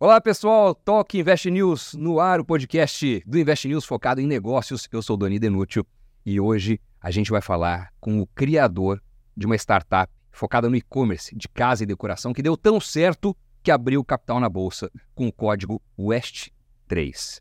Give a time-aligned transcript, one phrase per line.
[0.00, 4.88] Olá pessoal, Toque Invest News no ar, o podcast do Invest News focado em negócios.
[4.92, 5.84] Eu sou o Doni Denútil
[6.24, 9.02] e hoje a gente vai falar com o criador
[9.36, 13.72] de uma startup focada no e-commerce de casa e decoração que deu tão certo que
[13.72, 17.40] abriu capital na bolsa com o código WEST3.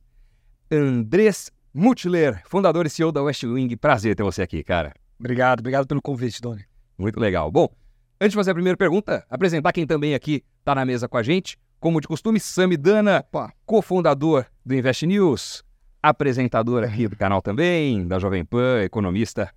[0.72, 3.76] Andrés Mutler, fundador e CEO da West Wing.
[3.76, 4.96] Prazer ter você aqui, cara.
[5.20, 6.66] Obrigado, obrigado pelo convite, Doni.
[6.98, 7.52] Muito legal.
[7.52, 7.70] Bom,
[8.20, 11.22] antes de fazer a primeira pergunta, apresentar quem também aqui está na mesa com a
[11.22, 11.56] gente.
[11.80, 13.24] Como de costume, Sami Dana,
[13.64, 15.64] cofundador do Invest News,
[16.02, 19.54] apresentador aqui do canal também, da Jovem Pan, economista.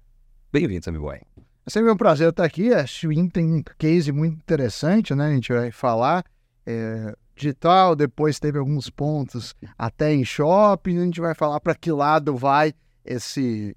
[0.53, 1.21] Bem-vindo, Sami Boy.
[1.65, 2.75] É sempre um prazer estar aqui.
[2.75, 5.29] A Swing tem um case muito interessante, né?
[5.29, 6.23] A gente vai falar.
[6.67, 10.99] É, digital, depois teve alguns pontos até em shopping.
[10.99, 13.75] A gente vai falar para que lado vai esse,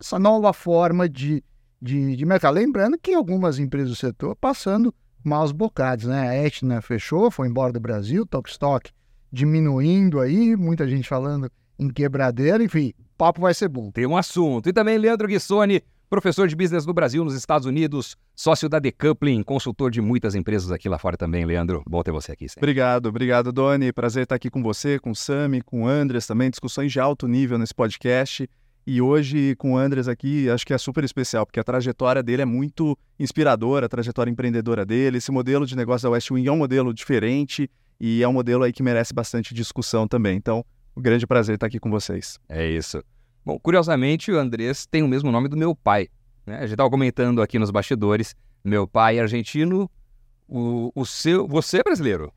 [0.00, 1.44] essa nova forma de,
[1.80, 2.54] de, de mercado.
[2.54, 6.28] Lembrando que algumas empresas do setor passando maus bocados, né?
[6.28, 8.90] A Etna fechou, foi embora do Brasil, Stock
[9.32, 13.90] diminuindo aí, muita gente falando em quebradeira, enfim, o papo vai ser bom.
[13.90, 14.68] Tem um assunto.
[14.68, 19.42] E também Leandro Guissoni, professor de business no Brasil, nos Estados Unidos, sócio da Decoupling,
[19.42, 21.82] consultor de muitas empresas aqui lá fora também, Leandro.
[21.88, 22.48] Bom ter você aqui.
[22.48, 22.60] Sempre.
[22.60, 23.92] Obrigado, obrigado, Doni.
[23.92, 27.26] Prazer estar aqui com você, com o Sami, com o Andres também, discussões de alto
[27.26, 28.48] nível nesse podcast.
[28.86, 32.42] E hoje, com o Andres aqui, acho que é super especial, porque a trajetória dele
[32.42, 35.18] é muito inspiradora, a trajetória empreendedora dele.
[35.18, 38.64] Esse modelo de negócio da West Wing é um modelo diferente e é um modelo
[38.64, 40.36] aí que merece bastante discussão também.
[40.36, 40.64] Então,
[40.96, 42.38] um grande prazer estar aqui com vocês.
[42.48, 43.02] É isso.
[43.44, 46.08] Bom, curiosamente, o Andrés tem o mesmo nome do meu pai.
[46.44, 46.56] Né?
[46.56, 48.34] A gente estava comentando aqui nos bastidores.
[48.64, 49.88] Meu pai é argentino,
[50.48, 51.46] o, o seu.
[51.46, 52.32] Você é brasileiro?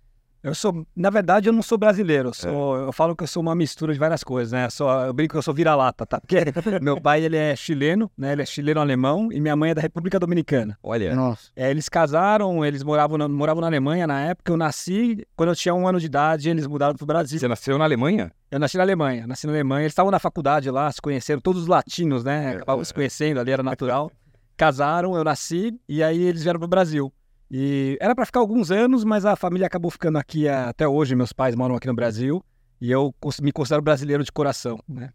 [0.46, 2.30] Eu sou, na verdade, eu não sou brasileiro.
[2.30, 2.84] Eu, sou, é.
[2.84, 4.68] eu falo que eu sou uma mistura de várias coisas, né?
[4.68, 6.22] Eu, sou, eu brinco que eu sou vira-lata, tá?
[6.22, 6.38] Porque
[6.84, 8.34] meu pai, ele é chileno, né?
[8.34, 10.78] Ele é chileno-alemão e minha mãe é da República Dominicana.
[10.84, 11.16] Olha.
[11.16, 11.50] Nossa.
[11.56, 14.52] É, eles casaram, eles moravam na, moravam na Alemanha na época.
[14.52, 17.40] Eu nasci, quando eu tinha um ano de idade, eles mudaram pro Brasil.
[17.40, 18.32] Você nasceu na Alemanha?
[18.52, 19.82] Eu nasci na Alemanha, nasci na Alemanha.
[19.82, 22.52] Eles estavam na faculdade lá, se conheceram, todos os latinos, né?
[22.52, 22.86] É, Acabavam é.
[22.86, 24.11] se conhecendo ali, era natural.
[24.55, 27.11] Casaram, eu nasci e aí eles vieram pro Brasil.
[27.50, 31.16] E era para ficar alguns anos, mas a família acabou ficando aqui até hoje.
[31.16, 32.44] Meus pais moram aqui no Brasil
[32.82, 35.11] e eu me considero brasileiro de coração, né?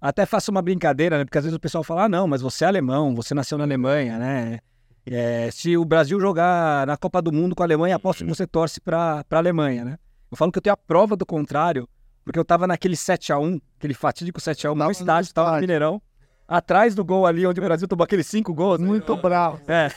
[0.00, 1.24] Até faço uma brincadeira, né?
[1.24, 3.64] Porque às vezes o pessoal fala, ah, não, mas você é alemão, você nasceu na
[3.64, 4.58] Alemanha, né?
[5.04, 8.46] É, se o Brasil jogar na Copa do Mundo com a Alemanha, aposto que você
[8.46, 9.98] torce para a Alemanha, né?
[10.30, 11.88] Eu falo que eu tenho a prova do contrário,
[12.24, 15.52] porque eu tava naquele 7 a 1 aquele fatídico 7 a 1 no estádio, tava
[15.52, 16.02] no Mineirão
[16.46, 18.80] atrás do gol ali, onde o Brasil tomou aqueles cinco gols.
[18.80, 19.60] Muito bravo.
[19.66, 19.88] É.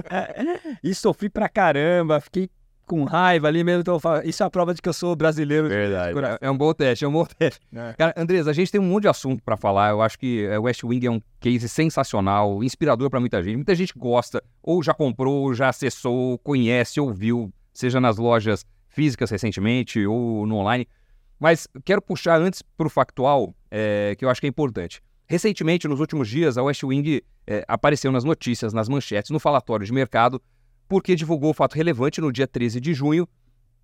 [0.82, 2.48] e sofri pra caramba, fiquei
[2.86, 3.80] com raiva ali mesmo.
[3.80, 5.68] Então, isso é a prova de que eu sou brasileiro.
[5.68, 6.38] Verdade.
[6.40, 7.60] É um bom teste, é um bom teste.
[7.74, 7.94] É.
[7.94, 9.90] Cara, Andres, a gente tem um monte de assunto para falar.
[9.90, 13.56] Eu acho que o West Wing é um case sensacional, inspirador para muita gente.
[13.56, 20.06] Muita gente gosta, ou já comprou, já acessou, conhece, ouviu, seja nas lojas físicas recentemente
[20.06, 20.86] ou no online.
[21.38, 25.02] Mas quero puxar antes para o factual, é, que eu acho que é importante.
[25.26, 29.86] Recentemente, nos últimos dias, a West Wing é, apareceu nas notícias, nas manchetes, no falatório
[29.86, 30.40] de mercado,
[30.88, 33.26] porque divulgou o fato relevante no dia 13 de junho,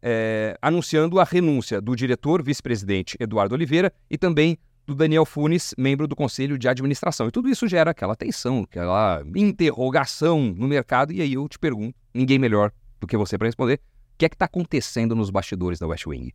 [0.03, 6.07] é, anunciando a renúncia do diretor vice-presidente Eduardo Oliveira e também do Daniel Funes, membro
[6.07, 7.29] do conselho de administração.
[7.29, 11.13] E tudo isso gera aquela tensão, aquela interrogação no mercado.
[11.13, 13.81] E aí eu te pergunto, ninguém melhor do que você para responder,
[14.15, 16.33] o que é que está acontecendo nos bastidores da West Wing?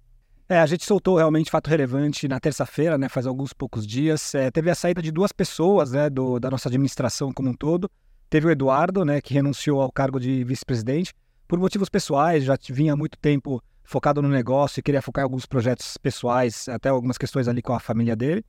[0.47, 4.35] É, a gente soltou realmente fato relevante na terça-feira, né, faz alguns poucos dias.
[4.35, 7.89] É, teve a saída de duas pessoas né, do, da nossa administração como um todo.
[8.29, 11.13] Teve o Eduardo, né, que renunciou ao cargo de vice-presidente
[11.47, 15.25] por motivos pessoais, já vinha há muito tempo focado no negócio e queria focar em
[15.25, 18.44] alguns projetos pessoais, até algumas questões ali com a família dele.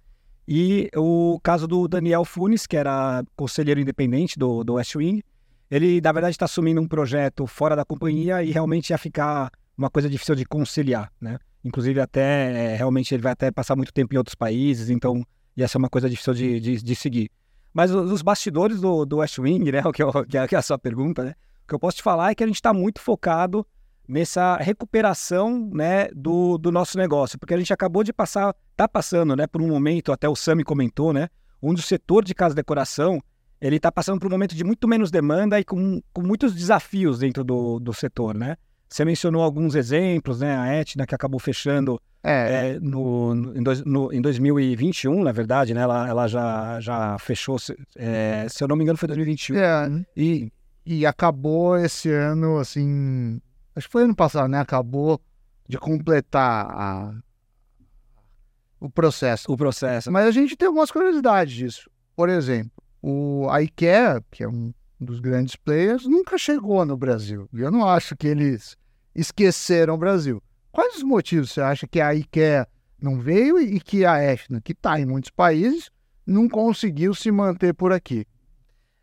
[0.49, 5.23] E o caso do Daniel Funes, que era conselheiro independente do, do West Wing,
[5.71, 9.91] ele, na verdade, está assumindo um projeto fora da companhia e realmente ia ficar uma
[9.91, 11.39] coisa difícil de conciliar, né?
[11.67, 15.67] Inclusive, até é, realmente ele vai até passar muito tempo em outros países, então ia
[15.67, 17.29] ser uma coisa difícil de, de, de seguir.
[17.75, 20.79] Mas os bastidores do, do West Wing, né, que, eu, é, que é a sua
[20.79, 21.35] pergunta, né,
[21.65, 23.67] o que eu posso te falar é que a gente está muito focado
[24.07, 29.35] nessa recuperação né, do, do nosso negócio, porque a gente acabou de passar, está passando
[29.35, 31.29] né, por um momento, até o Sami comentou, né,
[31.61, 33.21] onde o setor de casa e decoração
[33.61, 37.19] ele está passando por um momento de muito menos demanda e com, com muitos desafios
[37.19, 38.57] dentro do, do setor, né?
[38.89, 40.57] Você mencionou alguns exemplos, né?
[40.57, 42.71] A Etna que acabou fechando é.
[42.71, 45.83] É, no, no, em, dois, no, em 2021, na verdade, né?
[45.83, 47.57] Ela, ela já, já fechou,
[47.95, 49.57] é, se eu não me engano, foi 2021.
[49.57, 50.53] É, e,
[50.85, 53.41] e acabou esse ano, assim.
[53.77, 54.59] Acho que foi ano passado, né?
[54.59, 55.21] Acabou
[55.69, 57.15] de completar a,
[58.81, 59.53] o processo.
[59.53, 60.11] O processo.
[60.11, 61.91] Mas a gente tem algumas curiosidades disso.
[62.17, 67.49] Por exemplo, o, a IKEA, que é um dos grandes players, nunca chegou no Brasil.
[67.53, 68.77] E eu não acho que eles
[69.15, 70.43] esqueceram o Brasil.
[70.73, 72.67] Quais os motivos você acha que a IKEA
[73.01, 75.91] não veio e que a Etna, que está em muitos países,
[76.27, 78.27] não conseguiu se manter por aqui?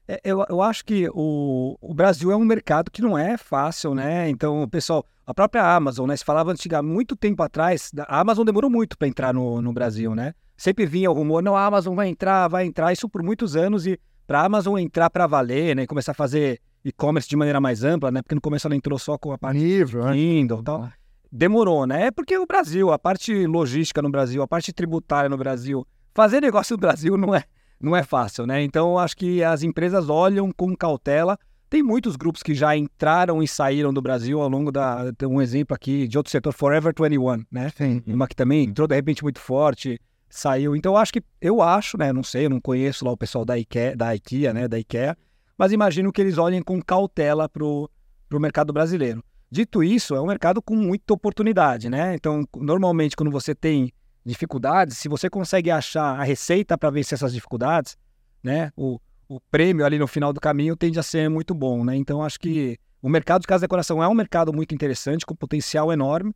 [0.07, 3.95] É, eu, eu acho que o, o Brasil é um mercado que não é fácil,
[3.95, 4.29] né?
[4.29, 6.17] Então, pessoal, a própria Amazon, né?
[6.17, 10.13] Se falava antigamente, muito tempo atrás, a Amazon demorou muito para entrar no, no Brasil,
[10.13, 10.33] né?
[10.57, 13.87] Sempre vinha o rumor, não, a Amazon vai entrar, vai entrar, isso por muitos anos,
[13.87, 15.83] e para a Amazon entrar para valer, né?
[15.83, 18.21] E começar a fazer e-commerce de maneira mais ampla, né?
[18.21, 20.13] Porque no começo ela entrou só com a parte Livro, né?
[20.13, 20.89] Kindle e tal.
[21.31, 22.07] Demorou, né?
[22.07, 26.41] É porque o Brasil, a parte logística no Brasil, a parte tributária no Brasil, fazer
[26.41, 27.43] negócio no Brasil não é,
[27.79, 28.63] não é fácil, né?
[28.63, 31.37] Então, acho que as empresas olham com cautela.
[31.69, 35.11] Tem muitos grupos que já entraram e saíram do Brasil ao longo da.
[35.13, 37.71] Tem um exemplo aqui de outro setor, Forever 21, né?
[37.75, 38.03] Sim.
[38.05, 39.99] Uma que também entrou de repente muito forte,
[40.37, 40.75] saiu.
[40.75, 41.23] Então, eu acho que.
[41.39, 42.11] Eu acho, né?
[42.11, 44.67] Não sei, eu não conheço lá o pessoal da IKEA, da IKEA né?
[44.67, 45.17] Da IKEA.
[45.57, 47.89] Mas imagino que eles olhem com cautela para o
[48.33, 49.23] mercado brasileiro.
[49.49, 52.15] Dito isso, é um mercado com muita oportunidade, né?
[52.15, 53.91] Então, normalmente, quando você tem
[54.25, 57.95] dificuldades, se você consegue achar a receita para vencer essas dificuldades,
[58.41, 58.71] né?
[58.75, 58.99] O,
[59.29, 61.95] o prêmio ali no final do caminho tende a ser muito bom, né?
[61.95, 65.35] Então, acho que o mercado de casa de decoração é um mercado muito interessante, com
[65.35, 66.33] potencial enorme.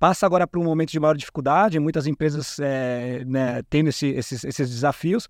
[0.00, 4.42] Passa agora por um momento de maior dificuldade, muitas empresas é, né, tendo esse, esses,
[4.44, 5.28] esses desafios,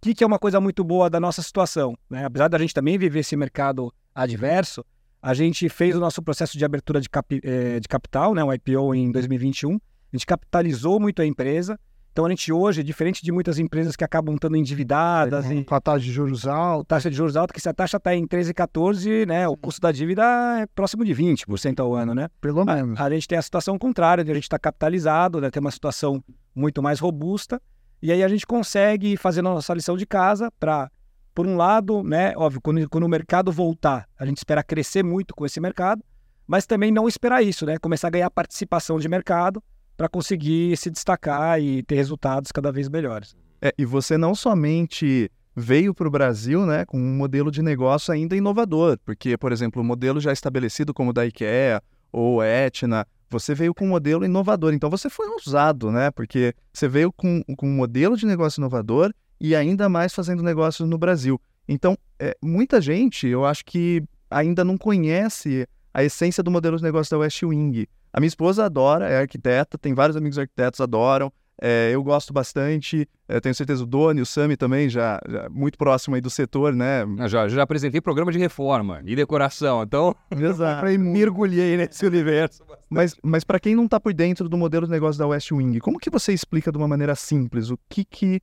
[0.00, 1.94] que, que é uma coisa muito boa da nossa situação.
[2.08, 2.24] Né?
[2.24, 4.82] Apesar da gente também viver esse mercado adverso,
[5.20, 7.10] a gente fez o nosso processo de abertura de,
[7.42, 9.74] eh, de capital, né, o IPO em 2021.
[9.74, 9.78] A
[10.16, 11.78] gente capitalizou muito a empresa.
[12.16, 15.80] Então a gente hoje, diferente de muitas empresas que acabam estando endividadas e Com a
[15.82, 16.86] taxa de juros alta.
[16.88, 19.82] taxa de juros alta, que se a taxa está em 13, 14, né, o custo
[19.82, 20.22] da dívida
[20.58, 22.30] é próximo de 20% ao ano, né?
[22.40, 22.98] Pelo menos.
[22.98, 26.24] A gente tem a situação contrária, de a gente está capitalizado, né, tem uma situação
[26.54, 27.60] muito mais robusta,
[28.00, 30.90] e aí a gente consegue fazer nossa lição de casa para,
[31.34, 35.34] por um lado, né, óbvio, quando, quando o mercado voltar, a gente espera crescer muito
[35.34, 36.02] com esse mercado,
[36.46, 39.62] mas também não esperar isso, né, começar a ganhar participação de mercado
[39.96, 43.36] para conseguir se destacar e ter resultados cada vez melhores.
[43.60, 48.12] É, e você não somente veio para o Brasil né, com um modelo de negócio
[48.12, 51.82] ainda inovador, porque, por exemplo, o modelo já estabelecido como o da IKEA
[52.12, 54.74] ou Etna, você veio com um modelo inovador.
[54.74, 56.10] Então você foi ousado, né?
[56.10, 60.88] Porque você veio com, com um modelo de negócio inovador e ainda mais fazendo negócios
[60.88, 61.40] no Brasil.
[61.68, 66.82] Então, é, muita gente, eu acho que ainda não conhece a essência do modelo de
[66.82, 67.86] negócio da West Wing.
[68.16, 71.30] A minha esposa adora, é arquiteta, tem vários amigos arquitetos adoram.
[71.60, 75.76] É, eu gosto bastante, é, tenho certeza o Doni, o Sami também, já, já, muito
[75.76, 77.02] próximo aí do setor, né?
[77.02, 80.86] Eu já, já apresentei programa de reforma e decoração, então Exato.
[80.98, 82.64] mergulhei nesse universo.
[82.88, 85.78] Mas, mas para quem não está por dentro do modelo de negócio da West Wing,
[85.80, 88.40] como que você explica de uma maneira simples o que, que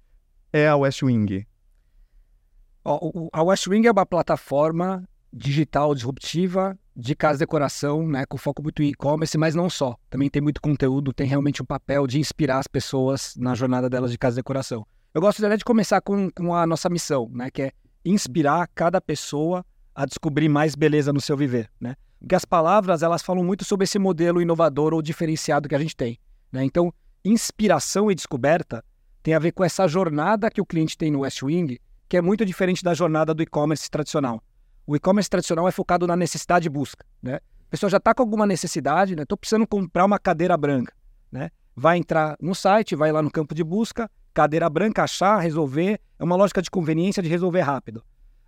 [0.51, 1.47] é a West Wing?
[3.31, 8.61] A West Wing é uma plataforma digital disruptiva de casa de decoração, né, com foco
[8.61, 9.97] muito em e-commerce, mas não só.
[10.09, 14.11] Também tem muito conteúdo, tem realmente um papel de inspirar as pessoas na jornada delas
[14.11, 14.85] de casa de decoração.
[15.13, 17.71] Eu gostaria de começar com, com a nossa missão, né, que é
[18.05, 21.95] inspirar cada pessoa a descobrir mais beleza no seu viver, né?
[22.19, 25.95] Porque as palavras, elas falam muito sobre esse modelo inovador ou diferenciado que a gente
[25.95, 26.17] tem,
[26.51, 26.63] né?
[26.63, 26.93] Então,
[27.23, 28.83] inspiração e descoberta
[29.21, 31.79] tem a ver com essa jornada que o cliente tem no West Wing,
[32.09, 34.43] que é muito diferente da jornada do e-commerce tradicional.
[34.85, 37.35] O e-commerce tradicional é focado na necessidade e busca, né?
[37.35, 39.23] A pessoa já está com alguma necessidade, né?
[39.23, 40.93] Estou precisando comprar uma cadeira branca,
[41.31, 41.49] né?
[41.75, 45.99] Vai entrar no site, vai lá no campo de busca, cadeira branca, achar, resolver.
[46.19, 48.03] É uma lógica de conveniência de resolver rápido.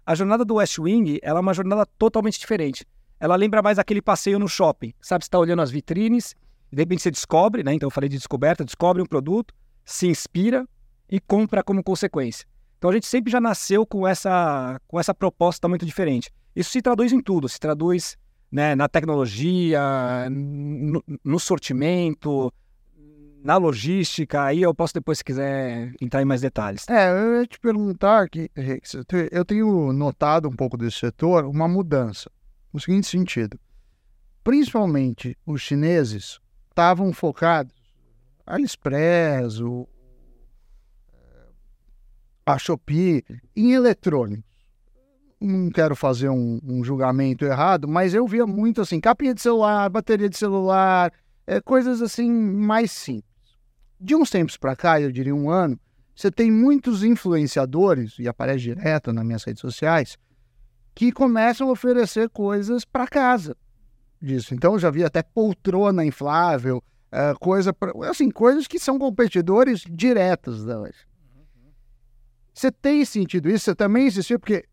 [0.05, 2.85] A jornada do West Wing, ela é uma jornada totalmente diferente.
[3.19, 4.93] Ela lembra mais aquele passeio no shopping.
[5.01, 6.35] Sabe, você está olhando as vitrines,
[6.71, 7.73] de repente você descobre, né?
[7.73, 10.67] Então eu falei de descoberta, descobre um produto, se inspira
[11.09, 12.45] e compra como consequência.
[12.85, 16.31] Então a gente sempre já nasceu com essa, com essa proposta muito diferente.
[16.55, 18.15] Isso se traduz em tudo, se traduz
[18.51, 19.81] né, na tecnologia,
[20.29, 22.53] no, no sortimento,
[23.43, 24.43] na logística.
[24.43, 26.87] Aí eu posso depois, se quiser, entrar em mais detalhes.
[26.87, 31.45] É, eu ia te perguntar que eu te- eu tenho notado um pouco desse setor
[31.45, 32.29] uma mudança,
[32.71, 33.59] no seguinte sentido.
[34.43, 36.39] Principalmente os chineses
[36.69, 37.73] estavam focados,
[38.45, 39.89] AliExpress, o,
[42.45, 43.23] a Shopee,
[43.55, 44.43] em eletrônicos.
[45.41, 49.89] Não quero fazer um, um julgamento errado, mas eu via muito assim, capinha de celular,
[49.89, 51.11] bateria de celular,
[51.45, 53.25] é, coisas assim mais simples.
[53.99, 55.79] De uns tempos para cá, eu diria um ano,
[56.15, 60.17] você tem muitos influenciadores, e aparece direto nas minhas redes sociais,
[60.93, 63.55] que começam a oferecer coisas para casa
[64.21, 64.53] disso.
[64.53, 69.83] Então, eu já vi até poltrona inflável, eh, coisa pra, assim, coisas que são competidores
[69.89, 70.95] diretos delas.
[72.55, 73.65] Você tem sentido isso?
[73.65, 74.39] Você também insistiu?
[74.39, 74.63] Porque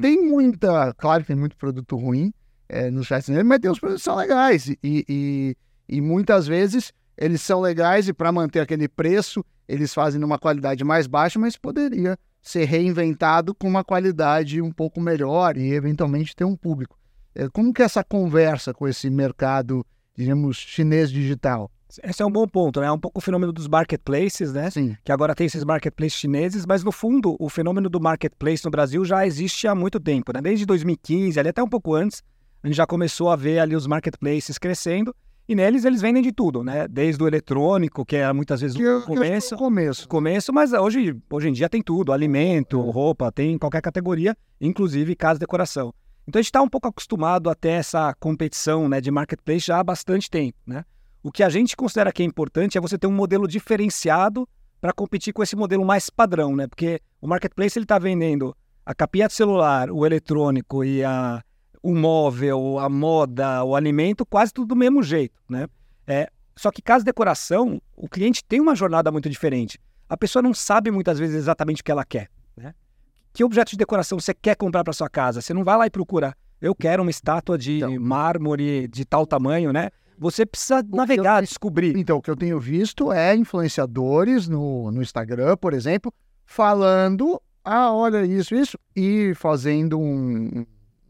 [0.00, 2.34] tem muita, claro que tem muito produto ruim
[2.68, 5.56] eh, no chat, mas tem os produtos que são legais e, e,
[5.88, 10.82] e muitas vezes eles são legais e para manter aquele preço, eles fazem numa qualidade
[10.82, 16.44] mais baixa, mas poderia ser reinventado com uma qualidade um pouco melhor e eventualmente ter
[16.44, 16.98] um público.
[17.36, 21.70] É, como que é essa conversa com esse mercado, diríamos, chinês digital?
[22.02, 22.86] Esse é um bom ponto, né?
[22.86, 24.70] É um pouco o fenômeno dos marketplaces, né?
[24.70, 24.96] Sim.
[25.02, 29.04] Que agora tem esses marketplaces chineses, mas no fundo o fenômeno do marketplace no Brasil
[29.04, 30.40] já existe há muito tempo, né?
[30.42, 32.22] Desde 2015, ali até um pouco antes,
[32.62, 35.14] a gente já começou a ver ali os marketplaces crescendo
[35.48, 36.86] e neles eles vendem de tudo, né?
[36.86, 41.16] Desde o eletrônico, que é muitas vezes que, o começo, que começo, começo, mas hoje,
[41.30, 45.94] hoje em dia tem tudo, alimento, roupa, tem qualquer categoria, inclusive casa e decoração.
[46.26, 49.78] Então a gente está um pouco acostumado a ter essa competição, né, de marketplace já
[49.78, 50.84] há bastante tempo, né?
[51.22, 54.48] O que a gente considera que é importante é você ter um modelo diferenciado
[54.80, 56.66] para competir com esse modelo mais padrão, né?
[56.66, 58.56] Porque o marketplace ele está vendendo
[58.86, 61.42] a capinha de celular, o eletrônico e a,
[61.82, 65.66] o móvel, a moda, o alimento, quase tudo do mesmo jeito, né?
[66.06, 69.78] É, só que casa decoração, o cliente tem uma jornada muito diferente.
[70.08, 72.74] A pessoa não sabe muitas vezes exatamente o que ela quer, né?
[73.32, 75.40] Que objeto de decoração você quer comprar para sua casa?
[75.40, 76.34] Você não vai lá e procura.
[76.60, 79.90] Eu quero uma estátua de então, mármore de tal tamanho, né?
[80.18, 81.96] Você precisa navegar, eu, descobrir.
[81.96, 86.12] Então, o que eu tenho visto é influenciadores no, no Instagram, por exemplo,
[86.44, 90.66] falando: ah, olha isso, isso, e fazendo um,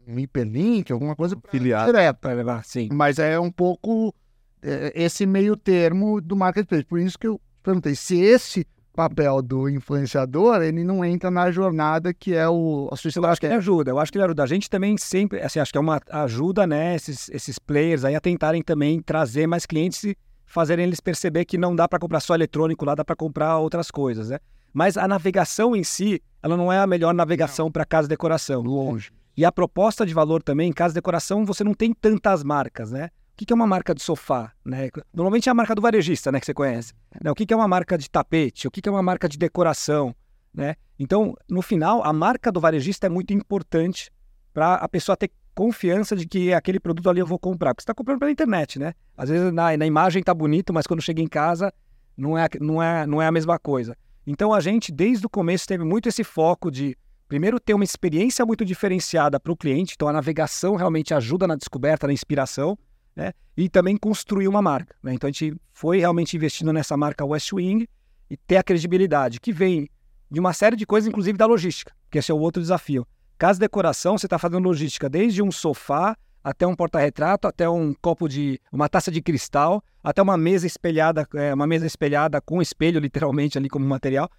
[0.07, 1.91] um hiperlink, alguma coisa Filiado.
[1.91, 2.17] direto.
[2.17, 2.89] Para levar, sim.
[2.91, 4.13] Mas é um pouco
[4.61, 6.85] é, esse meio termo do marketplace.
[6.85, 8.65] Por isso que eu perguntei se esse
[8.99, 13.47] papel do influenciador, ele não entra na jornada que é o a Eu acho que
[13.47, 14.43] ele ajuda, eu acho que ele ajuda.
[14.43, 18.13] A gente também sempre, assim, acho que é uma ajuda, né, esses, esses players aí
[18.13, 22.19] a tentarem também trazer mais clientes e fazerem eles perceber que não dá para comprar
[22.19, 24.39] só eletrônico lá, dá para comprar outras coisas, né?
[24.73, 28.61] Mas a navegação em si, ela não é a melhor navegação para casa decoração.
[28.61, 29.11] Longe.
[29.37, 33.09] E a proposta de valor também, em casa decoração, você não tem tantas marcas, né?
[33.41, 34.51] O que é uma marca de sofá?
[34.65, 34.89] Né?
[35.13, 36.91] Normalmente é a marca do varejista, né, que você conhece.
[37.23, 37.31] Né?
[37.31, 38.67] O que é uma marca de tapete?
[38.67, 40.13] O que é uma marca de decoração?
[40.53, 40.75] Né?
[40.99, 44.11] Então, no final, a marca do varejista é muito importante
[44.53, 47.73] para a pessoa ter confiança de que aquele produto ali eu vou comprar.
[47.73, 48.93] Porque você está comprando pela internet, né?
[49.15, 51.73] Às vezes na, na imagem está bonito, mas quando chega em casa
[52.17, 53.95] não é, não, é, não é a mesma coisa.
[54.27, 56.97] Então, a gente, desde o começo, teve muito esse foco de
[57.29, 59.93] primeiro ter uma experiência muito diferenciada para o cliente.
[59.95, 62.77] Então, a navegação realmente ajuda na descoberta, na inspiração
[63.19, 63.33] né?
[63.57, 64.95] E também construir uma marca.
[65.03, 65.13] Né?
[65.13, 67.85] Então a gente foi realmente investindo nessa marca West Wing
[68.29, 69.89] e ter a credibilidade que vem
[70.31, 73.05] de uma série de coisas, inclusive da logística, que esse é o outro desafio.
[73.37, 78.29] Casa decoração, você está fazendo logística desde um sofá até um porta-retrato, até um copo
[78.29, 83.01] de, uma taça de cristal, até uma mesa espelhada, é, uma mesa espelhada com espelho
[83.01, 84.29] literalmente ali como material.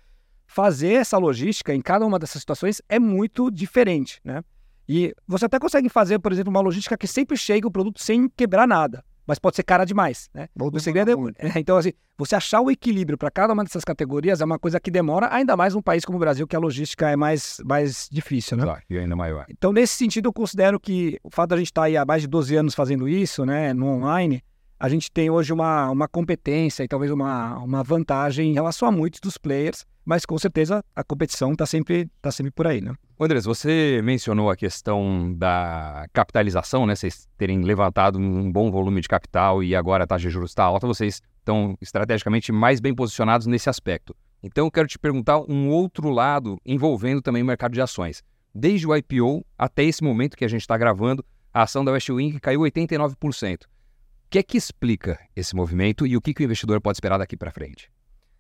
[0.47, 4.43] Fazer essa logística em cada uma dessas situações é muito diferente, né?
[4.93, 8.29] E você até consegue fazer, por exemplo, uma logística que sempre chega o produto sem
[8.29, 10.49] quebrar nada, mas pode ser cara demais, né?
[10.59, 14.45] O segredo é, então assim, você achar o equilíbrio para cada uma dessas categorias é
[14.45, 17.15] uma coisa que demora, ainda mais num país como o Brasil, que a logística é
[17.15, 18.65] mais, mais difícil, né?
[18.65, 19.47] Claro, e ainda maior.
[19.49, 22.23] Então, nesse sentido, eu considero que o fato da gente estar tá aí há mais
[22.23, 24.43] de 12 anos fazendo isso, né, no online,
[24.81, 28.91] a gente tem hoje uma, uma competência e talvez uma, uma vantagem em relação a
[28.91, 32.95] muitos dos players, mas com certeza a competição está sempre, tá sempre por aí, né?
[33.21, 36.95] Andrés, você mencionou a questão da capitalização, né?
[36.95, 40.65] Vocês terem levantado um bom volume de capital e agora a taxa de juros está
[40.65, 44.17] alta, vocês estão estrategicamente mais bem posicionados nesse aspecto.
[44.43, 48.23] Então, eu quero te perguntar um outro lado envolvendo também o mercado de ações.
[48.55, 51.23] Desde o IPO até esse momento que a gente está gravando,
[51.53, 53.65] a ação da Westwing caiu 89%.
[54.31, 57.19] O que é que explica esse movimento e o que, que o investidor pode esperar
[57.19, 57.91] daqui para frente?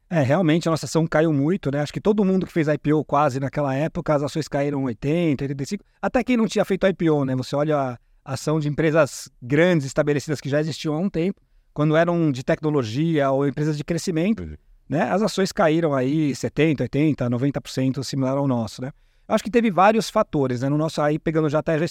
[0.08, 1.80] É, realmente a nossa ação caiu muito, né?
[1.80, 5.84] Acho que todo mundo que fez IPO quase naquela época, as ações caíram 80, 85.
[6.00, 7.34] Até quem não tinha feito IPO, né?
[7.34, 11.40] Você olha a ação de empresas grandes estabelecidas que já existiam há um tempo,
[11.74, 14.54] quando eram de tecnologia ou empresas de crescimento, uhum.
[14.88, 15.10] né?
[15.10, 18.92] As ações caíram aí 70, 80, 90% similar ao nosso, né?
[19.26, 20.68] Acho que teve vários fatores, né?
[20.68, 21.86] No nosso aí pegando já até já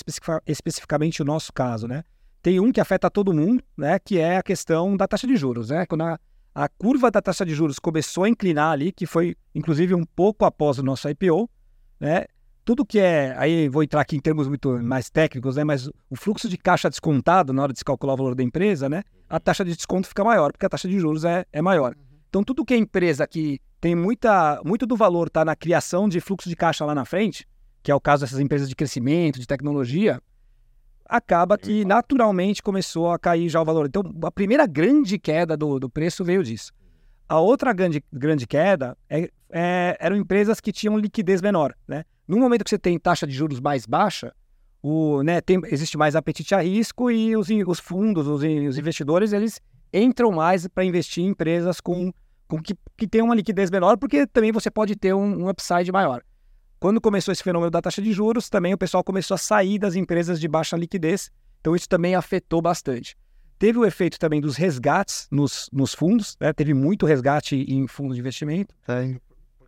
[0.48, 2.06] especificamente o nosso caso, né?
[2.42, 4.00] Tem um que afeta todo mundo, né?
[4.00, 5.86] Que é a questão da taxa de juros, né?
[5.86, 6.20] Quando a
[6.54, 10.46] a curva da taxa de juros começou a inclinar ali, que foi inclusive um pouco
[10.46, 11.50] após o nosso IPO,
[12.00, 12.26] né?
[12.66, 15.64] Tudo que é, aí vou entrar aqui em termos muito mais técnicos, né?
[15.64, 18.90] Mas o fluxo de caixa descontado na hora de se calcular o valor da empresa,
[18.90, 19.04] né?
[19.30, 21.96] A taxa de desconto fica maior, porque a taxa de juros é, é maior.
[22.28, 26.20] Então, tudo que é empresa que tem muita, muito do valor está na criação de
[26.20, 27.48] fluxo de caixa lá na frente,
[27.82, 30.22] que é o caso dessas empresas de crescimento, de tecnologia,
[31.10, 33.88] acaba que naturalmente começou a cair já o valor.
[33.88, 36.72] Então, a primeira grande queda do, do preço veio disso.
[37.28, 41.74] A outra grande, grande queda é, é, eram empresas que tinham liquidez menor.
[41.88, 42.04] Né?
[42.28, 44.34] No momento que você tem taxa de juros mais baixa,
[44.82, 49.34] o, né, tem, existe mais apetite a risco e os, os fundos, os, os investidores,
[49.34, 49.60] eles
[49.92, 52.14] entram mais para investir em empresas com,
[52.48, 55.92] com que, que tem uma liquidez menor, porque também você pode ter um, um upside
[55.92, 56.24] maior.
[56.80, 59.96] Quando começou esse fenômeno da taxa de juros, também o pessoal começou a sair das
[59.96, 63.18] empresas de baixa liquidez, então isso também afetou bastante.
[63.58, 66.54] Teve o efeito também dos resgates nos, nos fundos, né?
[66.54, 68.74] teve muito resgate em fundos de investimento.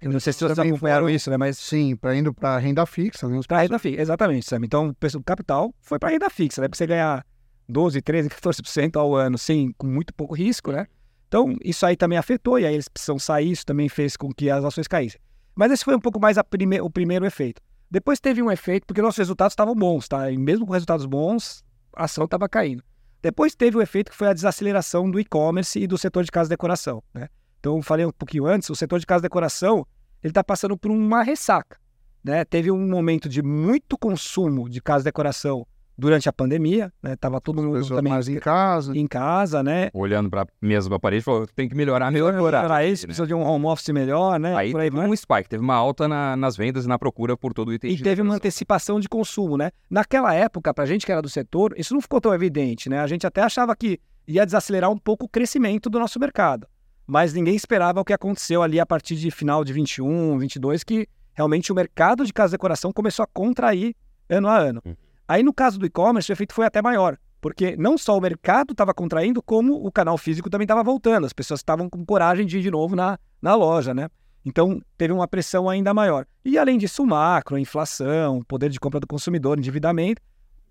[0.01, 1.37] Eu não sei se vocês acompanharam foram- isso, né?
[1.37, 3.27] Mas Sim, para indo para renda fixa.
[3.27, 3.39] Né?
[3.47, 4.61] Para renda fixa, exatamente, Sam.
[4.63, 6.67] Então, o capital foi para renda fixa, né?
[6.69, 7.25] Para você ganhar
[7.67, 10.87] 12, 13, 14% ao ano, sim, com muito pouco risco, né?
[11.27, 14.49] Então, isso aí também afetou, e aí eles precisam sair, isso também fez com que
[14.49, 15.19] as ações caíssem.
[15.55, 17.61] Mas esse foi um pouco mais prime- o primeiro efeito.
[17.89, 20.31] Depois teve um efeito, porque nossos resultados estavam bons, tá?
[20.31, 22.83] E mesmo com resultados bons, a ação estava caindo.
[23.21, 26.47] Depois teve o efeito que foi a desaceleração do e-commerce e do setor de casa
[26.47, 27.27] e decoração, né?
[27.59, 29.85] Então, falei um pouquinho antes, o setor de casa e decoração,
[30.23, 31.77] ele está passando por uma ressaca,
[32.23, 32.43] né?
[32.45, 35.67] Teve um momento de muito consumo de casa e decoração
[35.97, 37.15] durante a pandemia, né?
[37.15, 38.97] Tava todo mundo também mais em casa.
[38.97, 39.89] em casa, né?
[39.93, 42.63] Olhando para mesma parede, falou, tem que melhorar, melhorar.
[42.65, 43.07] Para isso, né?
[43.07, 44.55] precisa de um home office melhor, né?
[44.55, 47.37] Aí Por aí teve um spike, teve uma alta na- nas vendas e na procura
[47.37, 49.71] por todo o item E de teve uma antecipação de consumo, né?
[49.89, 52.99] Naquela época, pra gente que era do setor, isso não ficou tão evidente, né?
[52.99, 56.67] A gente até achava que ia desacelerar um pouco o crescimento do nosso mercado.
[57.05, 61.07] Mas ninguém esperava o que aconteceu ali a partir de final de 21, 22, que
[61.33, 63.93] realmente o mercado de casa e decoração começou a contrair
[64.29, 64.81] ano a ano.
[64.85, 64.95] Uhum.
[65.31, 68.73] Aí no caso do e-commerce, o efeito foi até maior, porque não só o mercado
[68.73, 71.25] estava contraindo, como o canal físico também estava voltando.
[71.25, 74.09] As pessoas estavam com coragem de ir de novo na, na loja, né?
[74.43, 76.25] Então, teve uma pressão ainda maior.
[76.43, 80.21] E além disso, macro, inflação, poder de compra do consumidor, endividamento,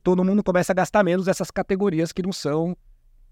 [0.03, 2.77] todo mundo começa a gastar menos essas categorias que não são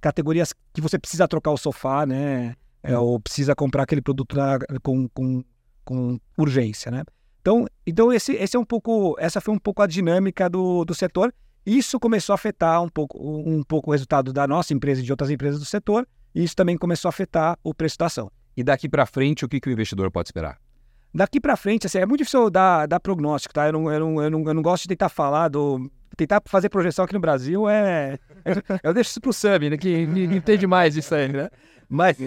[0.00, 2.54] categorias que você precisa trocar o sofá, né?
[2.82, 5.44] É, ou precisa comprar aquele produto na- com, com,
[5.84, 7.04] com urgência, né?
[7.48, 10.94] Então, então esse, esse é um pouco, essa foi um pouco a dinâmica do, do
[10.94, 11.32] setor.
[11.64, 15.10] Isso começou a afetar um pouco, um pouco o resultado da nossa empresa e de
[15.10, 16.06] outras empresas do setor.
[16.34, 18.30] E isso também começou a afetar o preço da ação.
[18.54, 20.58] E daqui para frente, o que, que o investidor pode esperar?
[21.14, 23.66] Daqui para frente, assim, é muito difícil eu dar, dar prognóstico, tá?
[23.66, 25.90] Eu não, eu, não, eu, não, eu não gosto de tentar falar do.
[26.18, 28.18] Tentar fazer projeção aqui no Brasil é.
[28.82, 29.76] Eu deixo isso pro Sam, né?
[29.78, 31.48] Que, que entende mais isso aí, né?
[31.88, 32.18] Mas,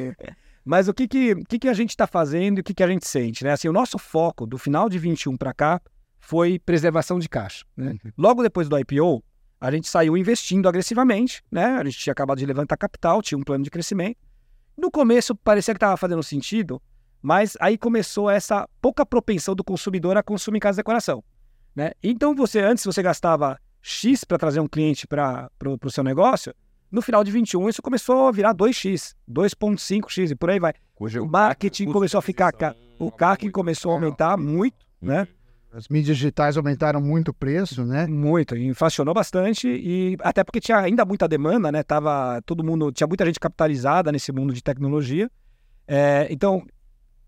[0.63, 2.87] mas o que, que, que, que a gente está fazendo e o que, que a
[2.87, 3.51] gente sente, né?
[3.51, 5.81] Assim, o nosso foco do final de 21 para cá
[6.19, 7.65] foi preservação de caixa.
[7.75, 7.97] Né?
[8.17, 9.23] Logo depois do IPO,
[9.59, 11.65] a gente saiu investindo agressivamente, né?
[11.65, 14.17] A gente tinha acabado de levantar capital, tinha um plano de crescimento.
[14.77, 16.81] No começo parecia que estava fazendo sentido,
[17.21, 21.23] mas aí começou essa pouca propensão do consumidor a consumir em casa de decoração.
[21.75, 21.91] Né?
[22.01, 25.49] Então você antes você gastava X para trazer um cliente para
[25.83, 26.53] o seu negócio,
[26.91, 30.73] no final de 21 isso começou a virar 2X, 2.5X e por aí vai.
[30.95, 35.27] Cujo O marketing começou a ficar, ca- o CAC começou a aumentar muito, né?
[35.73, 38.05] As mídias digitais aumentaram muito o preço, né?
[38.05, 41.81] Muito, inflacionou bastante e até porque tinha ainda muita demanda, né?
[41.81, 45.31] Tava todo mundo, tinha muita gente capitalizada nesse mundo de tecnologia.
[45.87, 46.65] É, então,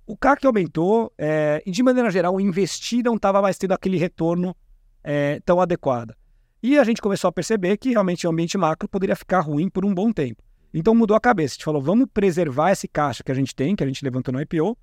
[0.06, 3.98] o CAC aumentou é, e de maneira geral o investir não estava mais tendo aquele
[3.98, 4.54] retorno
[5.02, 6.14] é, tão adequado.
[6.64, 9.84] E a gente começou a perceber que realmente o ambiente macro poderia ficar ruim por
[9.84, 10.42] um bom tempo.
[10.74, 11.52] Então mudou a cabeça.
[11.52, 14.34] A gente falou, vamos preservar esse caixa que a gente tem, que a gente levantou
[14.34, 14.78] no IPO,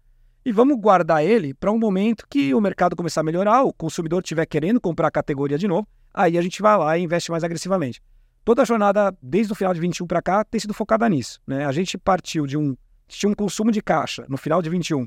[0.45, 4.23] e vamos guardar ele para um momento que o mercado começar a melhorar, o consumidor
[4.23, 7.43] estiver querendo comprar a categoria de novo, aí a gente vai lá e investe mais
[7.43, 8.03] agressivamente.
[8.45, 11.41] Toda a jornada, desde o final de 21 para cá, tem sido focada nisso.
[11.47, 11.65] Né?
[11.65, 12.77] A gente partiu de um.
[13.09, 15.07] Tinha um consumo de caixa no final de 21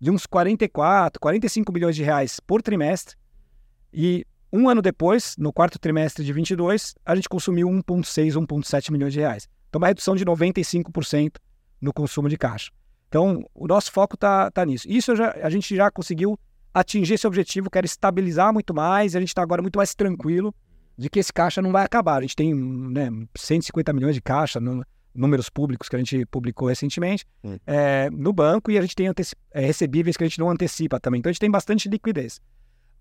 [0.00, 3.14] de uns 44, 45 bilhões de reais por trimestre.
[3.92, 9.12] E um ano depois, no quarto trimestre de 22, a gente consumiu 1,6, 1,7 milhões
[9.12, 9.48] de reais.
[9.68, 11.38] Então, uma redução de 95%
[11.80, 12.70] no consumo de caixa.
[13.08, 14.86] Então, o nosso foco está tá nisso.
[14.88, 16.38] Isso já, a gente já conseguiu
[16.72, 19.92] atingir esse objetivo, que era estabilizar muito mais, e a gente está agora muito mais
[19.92, 20.54] tranquilo
[20.96, 22.18] de que esse caixa não vai acabar.
[22.18, 24.60] A gente tem né, 150 milhões de caixa,
[25.12, 27.58] números públicos que a gente publicou recentemente, Hum.
[27.66, 31.18] é, no banco, e a gente tem é, recebíveis que a gente não antecipa também.
[31.18, 32.40] Então, a gente tem bastante liquidez.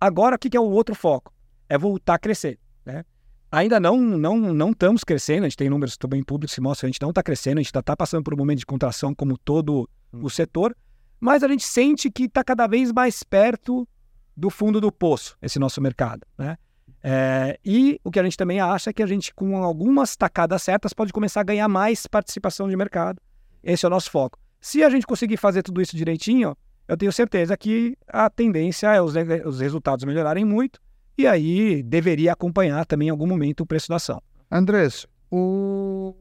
[0.02, 1.32] Agora, o que, que é o outro foco?
[1.70, 2.60] É voltar a crescer.
[2.86, 3.04] Né?
[3.52, 6.86] Ainda não, não, não estamos crescendo, a gente tem números também públicos que mostram que
[6.88, 9.38] a gente não está crescendo, a gente está passando por um momento de contração como
[9.38, 10.76] todo o setor,
[11.20, 13.88] mas a gente sente que está cada vez mais perto
[14.36, 16.26] do fundo do poço, esse nosso mercado.
[16.38, 16.58] Né?
[17.04, 20.64] É, e o que a gente também acha é que a gente, com algumas tacadas
[20.64, 23.22] certas, pode começar a ganhar mais participação de mercado.
[23.62, 24.40] Esse é o nosso foco.
[24.60, 29.02] Se a gente conseguir fazer tudo isso direitinho, eu tenho certeza que a tendência é
[29.02, 29.14] os,
[29.46, 30.80] os resultados melhorarem muito,
[31.18, 34.22] e aí deveria acompanhar também em algum momento o preço da ação.
[34.52, 36.16] Andrés, o...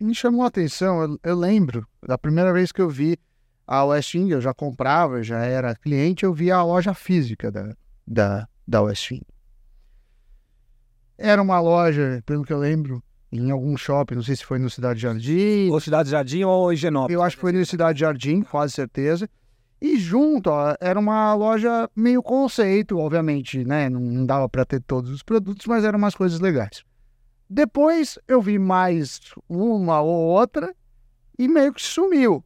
[0.00, 3.18] me chamou a atenção, eu, eu lembro da primeira vez que eu vi
[3.66, 7.74] a Westin, eu já comprava, já era cliente, eu vi a loja física da,
[8.06, 9.20] da, da Westin.
[11.18, 14.70] Era uma loja, pelo que eu lembro, em algum shopping, não sei se foi no
[14.70, 15.68] Cidade Jardim.
[15.70, 17.14] Ou Cidade Jardim ou Higienópolis.
[17.14, 19.28] Eu acho que foi no Cidade Jardim, quase certeza.
[19.80, 23.88] E junto, ó, era uma loja meio conceito, obviamente, né?
[23.88, 26.82] Não, não dava para ter todos os produtos, mas eram umas coisas legais.
[27.48, 30.74] Depois eu vi mais uma ou outra
[31.38, 32.44] e meio que sumiu.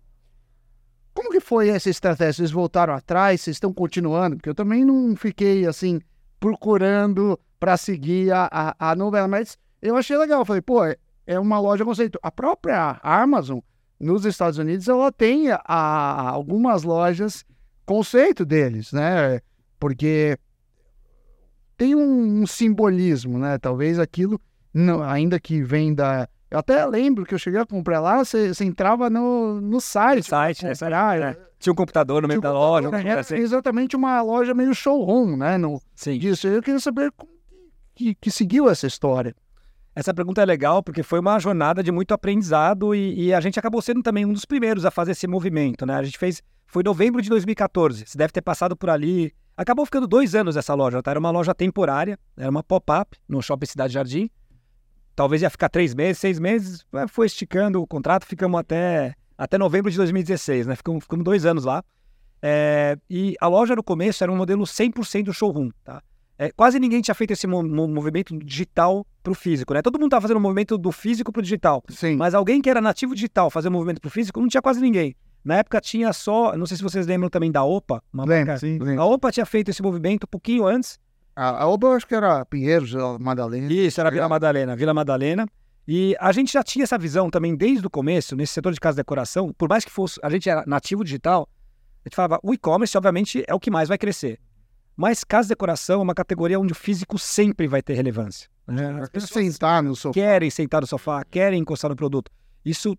[1.14, 2.34] Como que foi essa estratégia?
[2.34, 3.40] Vocês voltaram atrás?
[3.40, 4.36] Vocês estão continuando?
[4.36, 6.00] Porque eu também não fiquei assim
[6.38, 10.40] procurando para seguir a, a, a, novela, mas eu achei legal.
[10.40, 12.18] Eu falei, pô, é, uma loja conceito.
[12.22, 13.58] A própria Amazon
[14.02, 17.44] nos Estados Unidos ela tem a, a, algumas lojas
[17.86, 19.40] conceito deles, né?
[19.78, 20.36] Porque
[21.76, 23.58] tem um, um simbolismo, né?
[23.58, 24.40] Talvez aquilo,
[24.74, 28.52] não, ainda que vem da eu até lembro que eu cheguei a comprar lá, você,
[28.52, 30.18] você entrava no, no site.
[30.18, 30.72] No site, né?
[31.30, 31.36] é.
[31.58, 32.90] Tinha um computador no meio da loja.
[32.94, 33.36] Era assim.
[33.36, 35.56] exatamente uma loja meio showroom, né?
[35.56, 36.18] No, Sim.
[36.18, 36.46] Disso.
[36.46, 37.32] Eu queria saber como
[37.94, 39.34] que, que seguiu essa história.
[39.94, 43.58] Essa pergunta é legal porque foi uma jornada de muito aprendizado e, e, a gente
[43.58, 45.96] acabou sendo também um dos primeiros a fazer esse movimento, né?
[45.96, 49.34] A gente fez, foi novembro de 2014, você deve ter passado por ali.
[49.54, 51.10] Acabou ficando dois anos essa loja, tá?
[51.10, 54.30] Era uma loja temporária, era uma pop-up no Shopping Cidade Jardim
[55.14, 59.90] talvez ia ficar três meses, seis meses, foi esticando o contrato, ficamos até, até novembro
[59.90, 60.76] de 2016, né?
[60.76, 61.84] Ficamos, ficamos dois anos lá.
[62.40, 66.02] É, e a loja no começo era um modelo 100% showroom, tá?
[66.42, 69.82] É, quase ninguém tinha feito esse mo movimento digital para o físico, né?
[69.82, 71.82] Todo mundo estava fazendo o um movimento do físico para o digital.
[71.88, 72.16] Sim.
[72.16, 74.62] Mas alguém que era nativo digital fazer o um movimento para o físico não tinha
[74.62, 75.14] quase ninguém.
[75.44, 78.02] Na época tinha só, não sei se vocês lembram também da OPA.
[78.12, 80.98] Uma Lembro, sim, a OPA tinha feito esse movimento um pouquinho antes
[81.34, 83.72] a, a Oba eu acho que era Pinheiros, Madalena.
[83.72, 85.46] Isso, era Vila Madalena, Vila Madalena.
[85.86, 88.96] E a gente já tinha essa visão também desde o começo, nesse setor de casa
[88.96, 91.48] de decoração, por mais que fosse, a gente era nativo digital,
[92.04, 94.38] a gente falava, o e-commerce, obviamente, é o que mais vai crescer.
[94.96, 98.48] Mas casa de decoração é uma categoria onde o físico sempre vai ter relevância.
[98.66, 99.00] Né?
[99.00, 100.14] As pessoas sentar no sofá.
[100.14, 102.30] querem sentar no sofá, querem encostar no produto.
[102.64, 102.96] Isso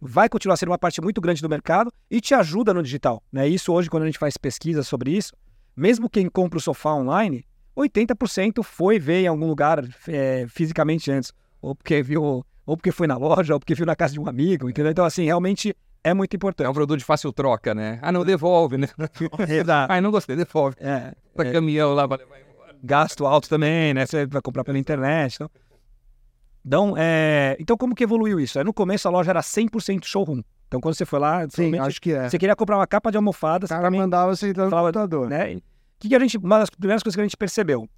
[0.00, 3.22] vai continuar sendo uma parte muito grande do mercado e te ajuda no digital.
[3.32, 3.48] Né?
[3.48, 5.32] Isso hoje, quando a gente faz pesquisa sobre isso,
[5.76, 7.44] mesmo quem compra o sofá online,
[7.76, 11.32] 80% foi ver em algum lugar é, fisicamente antes.
[11.60, 14.28] Ou porque viu, ou porque foi na loja, ou porque viu na casa de um
[14.28, 14.90] amigo, entendeu?
[14.92, 16.66] Então, assim, realmente é muito importante.
[16.66, 17.98] É um produto de fácil troca, né?
[18.02, 18.88] Ah, não, devolve, né?
[19.48, 19.92] Exato.
[19.92, 20.76] ah, não gostei, devolve.
[20.80, 21.12] É.
[21.34, 21.52] Pra é.
[21.52, 22.76] caminhão lá, vai levar embora.
[22.82, 24.06] Gasto alto também, né?
[24.06, 25.34] Você vai comprar pela internet.
[25.34, 25.50] Então,
[26.64, 27.56] então, é...
[27.58, 28.62] então como que evoluiu isso?
[28.64, 30.42] No começo a loja era 100% showroom.
[30.68, 32.28] Então, quando você foi lá, Sim, acho que é.
[32.28, 33.66] você queria comprar uma capa de almofada.
[33.66, 35.28] O cara mandava você entrar no computador.
[35.28, 35.60] Né?
[35.98, 37.88] que, que a gente, uma das primeiras coisas que a gente percebeu?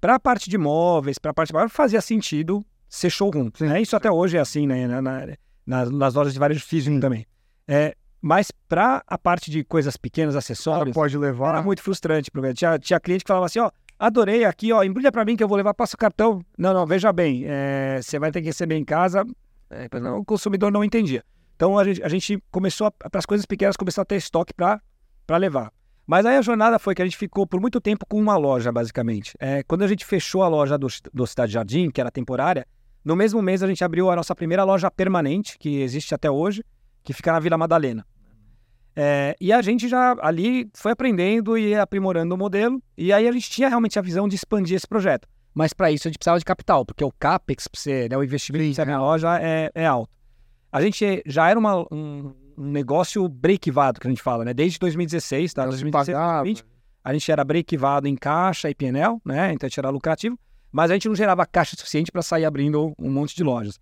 [0.00, 3.50] Para a parte de móveis, para a parte de fazia sentido ser showroom.
[3.60, 3.82] Né?
[3.82, 4.86] Isso até hoje é assim, né?
[4.86, 5.26] Na, na,
[5.66, 7.26] nas, nas lojas de varejo físico também.
[7.72, 11.50] É, mas para a parte de coisas pequenas, acessórios, pode levar.
[11.50, 12.28] Era muito frustrante.
[12.28, 15.44] Porque tinha, tinha cliente que falava assim: ó, adorei aqui, ó, embrulha para mim que
[15.44, 16.44] eu vou levar, passa o cartão.
[16.58, 19.24] Não, não, veja bem, é, você vai ter que receber em casa.
[19.70, 21.22] É, o consumidor não entendia.
[21.54, 24.80] Então a gente, a gente começou, para as coisas pequenas, começou a ter estoque para
[25.36, 25.72] levar.
[26.06, 28.72] Mas aí a jornada foi que a gente ficou por muito tempo com uma loja,
[28.72, 29.34] basicamente.
[29.38, 32.66] É, quando a gente fechou a loja do, do Cidade Jardim, que era temporária,
[33.04, 36.64] no mesmo mês a gente abriu a nossa primeira loja permanente, que existe até hoje,
[37.02, 38.06] que fica na Vila Madalena.
[38.94, 43.32] É, e a gente já ali foi aprendendo e aprimorando o modelo, e aí a
[43.32, 45.28] gente tinha realmente a visão de expandir esse projeto.
[45.54, 48.74] Mas para isso a gente precisava de capital, porque o CAPEX, você, né, o investimento
[48.74, 48.98] Sim, na é.
[48.98, 50.10] loja é, é alto.
[50.72, 54.54] A gente já era uma, um, um negócio break-vado, que a gente fala, né?
[54.54, 55.64] Desde 2016, tá?
[55.66, 56.64] 2016, 2020,
[57.02, 59.52] a gente era break-vado em caixa e PNL, né?
[59.52, 60.38] Então a gente era lucrativo,
[60.70, 63.80] mas a gente não gerava caixa suficiente para sair abrindo um monte de lojas.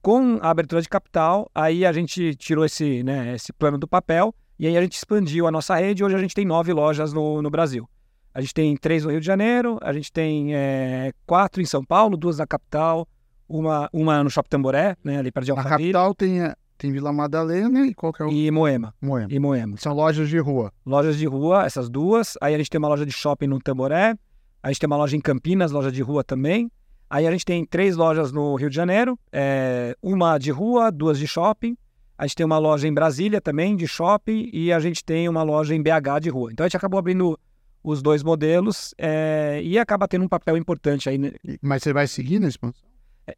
[0.00, 4.34] Com a abertura de capital, aí a gente tirou esse, né, esse plano do papel
[4.58, 6.04] e aí a gente expandiu a nossa rede.
[6.04, 7.88] Hoje a gente tem nove lojas no, no Brasil.
[8.32, 11.84] A gente tem três no Rio de Janeiro, a gente tem é, quatro em São
[11.84, 13.08] Paulo, duas na capital,
[13.48, 15.92] uma, uma no Shopping Tamboré, né, ali perto de Alphaville.
[15.92, 18.30] Na capital tem tem Vila Madalena e qual que é o...
[18.30, 18.94] E Moema.
[19.02, 19.26] Moema.
[19.28, 19.76] E Moema.
[19.76, 20.72] São lojas de rua.
[20.86, 22.38] Lojas de rua, essas duas.
[22.40, 24.14] Aí a gente tem uma loja de shopping no Tamboré.
[24.62, 26.70] A gente tem uma loja em Campinas, loja de rua também.
[27.10, 29.18] Aí a gente tem três lojas no Rio de Janeiro.
[29.32, 31.76] É, uma de rua, duas de shopping.
[32.16, 34.50] A gente tem uma loja em Brasília também, de shopping.
[34.52, 36.52] E a gente tem uma loja em BH de rua.
[36.52, 37.38] Então a gente acabou abrindo
[37.82, 41.18] os dois modelos é, e acaba tendo um papel importante aí.
[41.62, 42.78] Mas você vai seguir nesse ponto?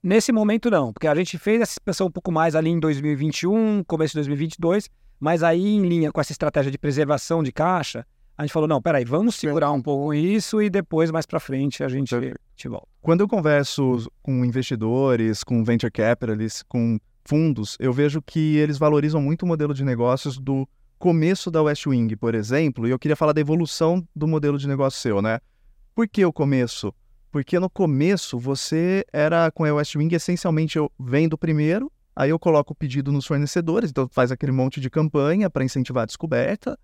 [0.02, 3.83] Nesse momento, não, porque a gente fez essa expansão um pouco mais ali em 2021,
[3.85, 8.06] começo de 2022, mas aí em linha com essa estratégia de preservação de caixa,
[8.40, 11.85] a gente falou, não, peraí, vamos segurar um pouco isso e depois, mais para frente,
[11.85, 12.88] a gente, gente volta.
[13.03, 19.20] Quando eu converso com investidores, com venture capitalists, com fundos, eu vejo que eles valorizam
[19.20, 20.66] muito o modelo de negócios do
[20.98, 24.66] começo da West Wing, por exemplo, e eu queria falar da evolução do modelo de
[24.66, 25.38] negócio seu, né?
[25.94, 26.94] Por que o começo?
[27.31, 32.38] Porque no começo você era com a West Wing, essencialmente eu vendo primeiro, aí eu
[32.38, 36.79] coloco o pedido nos fornecedores, então faz aquele monte de campanha para incentivar a descoberta.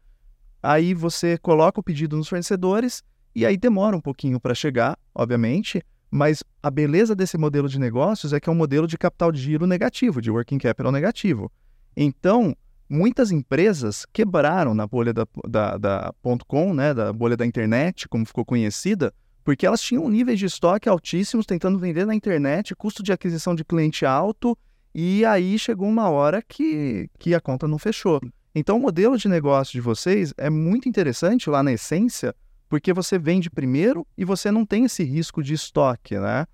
[0.63, 3.03] Aí você coloca o pedido nos fornecedores
[3.35, 8.33] e aí demora um pouquinho para chegar, obviamente, mas a beleza desse modelo de negócios
[8.33, 11.53] é que é um modelo de capital de giro negativo, de working capital negativo.
[11.97, 12.57] Então,
[12.89, 16.15] muitas empresas quebraram na bolha da, da, da
[16.47, 19.13] .com, né, da bolha da internet, como ficou conhecida,
[19.45, 23.65] porque elas tinham níveis de estoque altíssimos, tentando vender na internet, custo de aquisição de
[23.65, 24.57] cliente alto,
[24.95, 28.21] e aí chegou uma hora que, que a conta não fechou.
[28.59, 32.35] Então, o modelo de negócio de vocês é muito interessante lá na essência,
[32.71, 36.47] porque você vende primeiro e você não tem esse risco de estoque, né?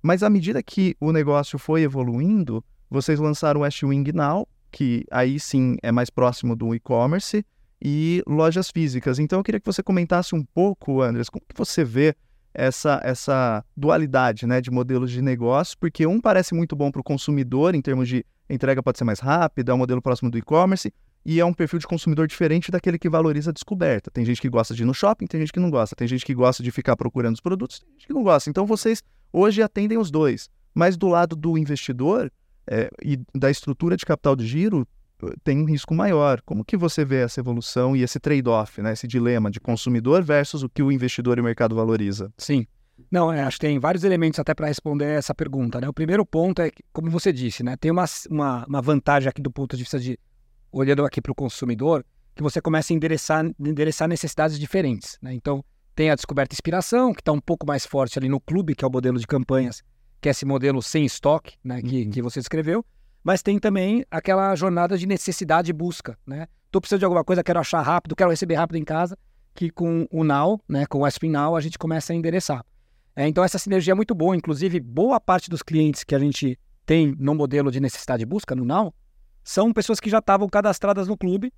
[0.00, 5.40] Mas à medida que o negócio foi evoluindo, vocês lançaram o Westwing Now, que aí
[5.40, 7.44] sim é mais próximo do e-commerce,
[7.82, 9.18] e lojas físicas.
[9.18, 12.14] Então eu queria que você comentasse um pouco, Andres, como que você vê
[12.54, 17.04] essa, essa dualidade né, de modelos de negócio, porque um parece muito bom para o
[17.04, 20.92] consumidor, em termos de entrega pode ser mais rápida, é um modelo próximo do e-commerce,
[21.24, 24.10] e é um perfil de consumidor diferente daquele que valoriza a descoberta.
[24.10, 26.24] Tem gente que gosta de ir no shopping, tem gente que não gosta, tem gente
[26.24, 28.48] que gosta de ficar procurando os produtos, tem gente que não gosta.
[28.48, 29.02] Então vocês
[29.32, 30.48] hoje atendem os dois.
[30.74, 32.30] Mas do lado do investidor
[32.66, 34.86] é, e da estrutura de capital de giro,
[35.42, 36.40] tem um risco maior.
[36.42, 40.62] Como que você vê essa evolução e esse trade-off, né, esse dilema de consumidor versus
[40.62, 42.32] o que o investidor e o mercado valoriza?
[42.38, 42.66] Sim.
[43.10, 45.80] Não, é, acho que tem vários elementos até para responder essa pergunta.
[45.80, 45.88] Né?
[45.88, 49.50] O primeiro ponto é, como você disse, né, tem uma, uma, uma vantagem aqui do
[49.50, 50.18] ponto de vista de,
[50.70, 52.04] olhando aqui para o consumidor,
[52.34, 55.18] que você começa a endereçar, endereçar necessidades diferentes.
[55.20, 55.34] Né?
[55.34, 58.84] Então, tem a descoberta inspiração, que está um pouco mais forte ali no clube, que
[58.84, 59.82] é o modelo de campanhas,
[60.20, 62.10] que é esse modelo sem estoque, né, que, uhum.
[62.10, 62.84] que você escreveu
[63.28, 66.46] mas tem também aquela jornada de necessidade e busca, né?
[66.70, 69.18] Tô precisando de alguma coisa, quero achar rápido, quero receber rápido em casa,
[69.54, 72.64] que com o Now, né, com o Espin Now, a gente começa a endereçar.
[73.16, 76.58] É, então essa sinergia é muito boa, inclusive boa parte dos clientes que a gente
[76.86, 78.94] tem no modelo de necessidade e busca, no Now,
[79.42, 81.52] são pessoas que já estavam cadastradas no clube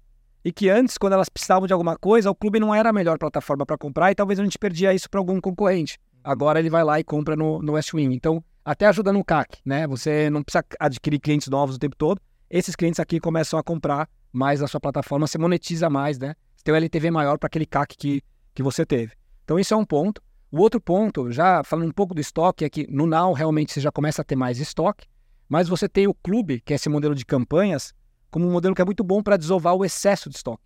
[0.45, 3.19] e que antes, quando elas precisavam de alguma coisa, o clube não era a melhor
[3.19, 5.99] plataforma para comprar e talvez a gente perdia isso para algum concorrente.
[6.23, 8.12] Agora ele vai lá e compra no, no Westwing.
[8.12, 9.87] Então, até ajuda no CAC, né?
[9.87, 12.21] Você não precisa adquirir clientes novos o tempo todo.
[12.49, 16.35] Esses clientes aqui começam a comprar mais na sua plataforma, você monetiza mais, né?
[16.57, 18.23] Você tem um LTV maior para aquele CAC que,
[18.55, 19.12] que você teve.
[19.45, 20.23] Então, isso é um ponto.
[20.53, 23.81] O outro ponto, já falando um pouco do estoque, é que no Now realmente você
[23.81, 25.07] já começa a ter mais estoque,
[25.51, 27.93] mas você tem o clube, que é esse modelo de campanhas,
[28.31, 30.63] como um modelo que é muito bom para desovar o excesso de estoque.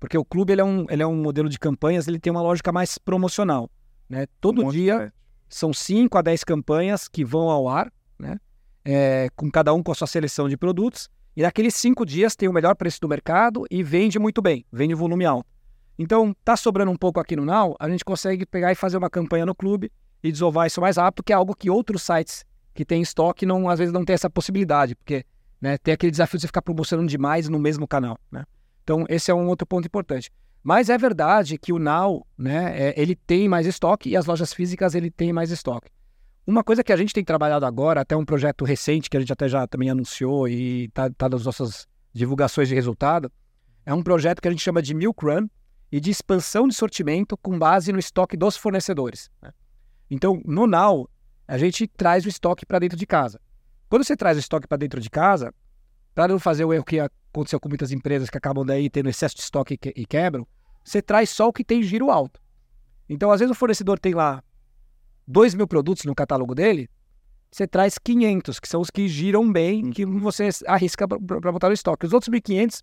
[0.00, 2.42] Porque o clube ele é, um, ele é um modelo de campanhas, ele tem uma
[2.42, 3.70] lógica mais promocional.
[4.08, 4.26] Né?
[4.40, 5.12] Todo um dia
[5.48, 8.38] são 5 a 10 campanhas que vão ao ar, né?
[8.84, 11.08] É, com cada um com a sua seleção de produtos.
[11.36, 14.94] E naqueles cinco dias tem o melhor preço do mercado e vende muito bem, vende
[14.94, 15.48] volume alto.
[15.96, 19.10] Então, tá sobrando um pouco aqui no Now, a gente consegue pegar e fazer uma
[19.10, 22.44] campanha no clube e desovar isso mais rápido, que é algo que outros sites
[22.78, 25.24] que têm estoque não, às vezes não tem essa possibilidade, porque
[25.60, 28.16] né, tem aquele desafio de você ficar promocionando demais no mesmo canal.
[28.30, 28.44] Né?
[28.84, 30.30] Então, esse é um outro ponto importante.
[30.62, 34.52] Mas é verdade que o Now, né, é, ele tem mais estoque e as lojas
[34.52, 35.90] físicas ele tem mais estoque.
[36.46, 39.32] Uma coisa que a gente tem trabalhado agora, até um projeto recente que a gente
[39.32, 43.28] até já também anunciou e está tá nas nossas divulgações de resultado,
[43.84, 45.48] é um projeto que a gente chama de Milk Run
[45.90, 49.28] e de expansão de sortimento com base no estoque dos fornecedores.
[49.42, 49.50] Né?
[50.08, 51.10] Então, no Now,
[51.48, 53.40] a gente traz o estoque para dentro de casa.
[53.88, 55.52] Quando você traz o estoque para dentro de casa,
[56.14, 59.34] para não fazer o erro que aconteceu com muitas empresas que acabam daí tendo excesso
[59.34, 60.46] de estoque e quebram,
[60.84, 62.38] você traz só o que tem giro alto.
[63.08, 64.44] Então, às vezes, o fornecedor tem lá
[65.26, 66.90] 2 mil produtos no catálogo dele,
[67.50, 71.74] você traz 500, que são os que giram bem, que você arrisca para botar no
[71.74, 72.04] estoque.
[72.04, 72.82] Os outros 1.500,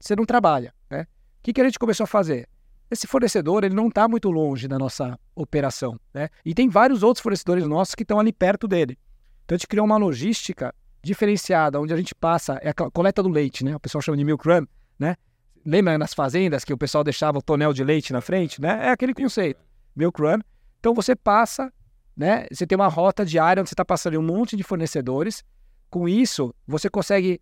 [0.00, 0.74] você não trabalha.
[0.88, 1.02] Né?
[1.02, 1.06] O
[1.42, 2.48] que, que a gente começou a fazer?
[2.90, 5.98] Esse fornecedor ele não está muito longe da nossa operação.
[6.12, 6.28] Né?
[6.44, 8.98] E tem vários outros fornecedores nossos que estão ali perto dele.
[9.44, 13.28] Então, a gente criou uma logística diferenciada, onde a gente passa, é a coleta do
[13.28, 13.74] leite, né?
[13.74, 14.66] O pessoal chama de milk run,
[14.98, 15.16] né?
[15.64, 18.86] Lembra nas fazendas que o pessoal deixava o tonel de leite na frente, né?
[18.86, 19.60] É aquele conceito,
[19.96, 20.40] milk run.
[20.78, 21.72] Então você passa,
[22.16, 22.46] né?
[22.52, 25.42] Você tem uma rota diária onde você está passando um monte de fornecedores.
[25.88, 27.40] Com isso, você consegue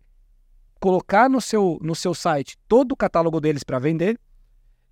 [0.79, 4.17] colocar no seu, no seu site todo o catálogo deles para vender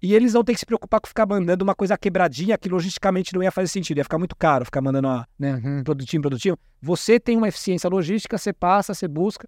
[0.02, 3.34] e eles não têm que se preocupar com ficar mandando uma coisa quebradinha que logisticamente
[3.34, 5.84] não ia fazer sentido, ia ficar muito caro ficar mandando uma, né, uhum.
[5.84, 6.58] produtinho, produtinho.
[6.82, 9.48] Você tem uma eficiência logística, você passa, você busca.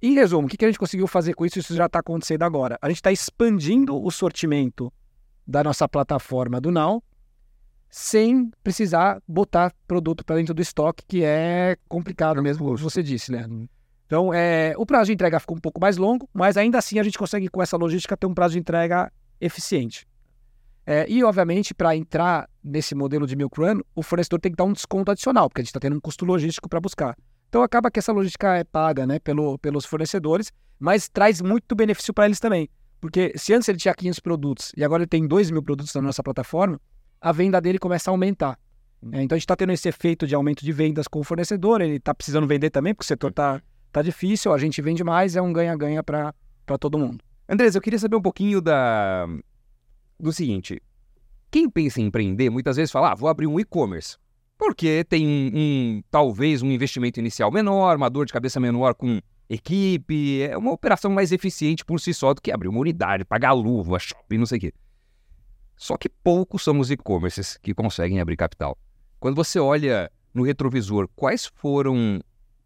[0.00, 1.58] Em resumo, o que, que a gente conseguiu fazer com isso?
[1.58, 2.78] Isso já está acontecendo agora.
[2.80, 4.92] A gente está expandindo o sortimento
[5.46, 7.02] da nossa plataforma do Now
[7.90, 13.32] sem precisar botar produto para dentro do estoque, que é complicado mesmo, como você disse,
[13.32, 13.46] né?
[14.06, 17.02] Então, é, o prazo de entrega ficou um pouco mais longo, mas ainda assim a
[17.02, 20.06] gente consegue, com essa logística, ter um prazo de entrega eficiente.
[20.86, 24.64] É, e, obviamente, para entrar nesse modelo de milk run, o fornecedor tem que dar
[24.64, 27.14] um desconto adicional, porque a gente está tendo um custo logístico para buscar.
[27.48, 32.14] Então, acaba que essa logística é paga né, pelo, pelos fornecedores, mas traz muito benefício
[32.14, 32.70] para eles também.
[33.00, 36.02] Porque se antes ele tinha 500 produtos e agora ele tem 2 mil produtos na
[36.02, 36.80] nossa plataforma,
[37.20, 38.58] a venda dele começa a aumentar.
[39.02, 39.10] Hum.
[39.12, 41.80] É, então a gente está tendo esse efeito de aumento de vendas com o fornecedor,
[41.80, 45.36] ele está precisando vender também, porque o setor está tá difícil, a gente vende mais,
[45.36, 46.32] é um ganha-ganha para
[46.80, 47.22] todo mundo.
[47.48, 49.26] Andrés, eu queria saber um pouquinho da
[50.20, 50.82] do seguinte.
[51.50, 54.18] Quem pensa em empreender muitas vezes fala, ah, vou abrir um e-commerce.
[54.58, 59.20] Porque tem um, um, talvez um investimento inicial menor, uma dor de cabeça menor com
[59.48, 63.52] equipe, é uma operação mais eficiente por si só do que abrir uma unidade, pagar
[63.52, 64.74] luva, shopping, não sei o quê.
[65.76, 68.76] Só que poucos são os e-commerces que conseguem abrir capital.
[69.18, 72.20] Quando você olha no retrovisor, quais foram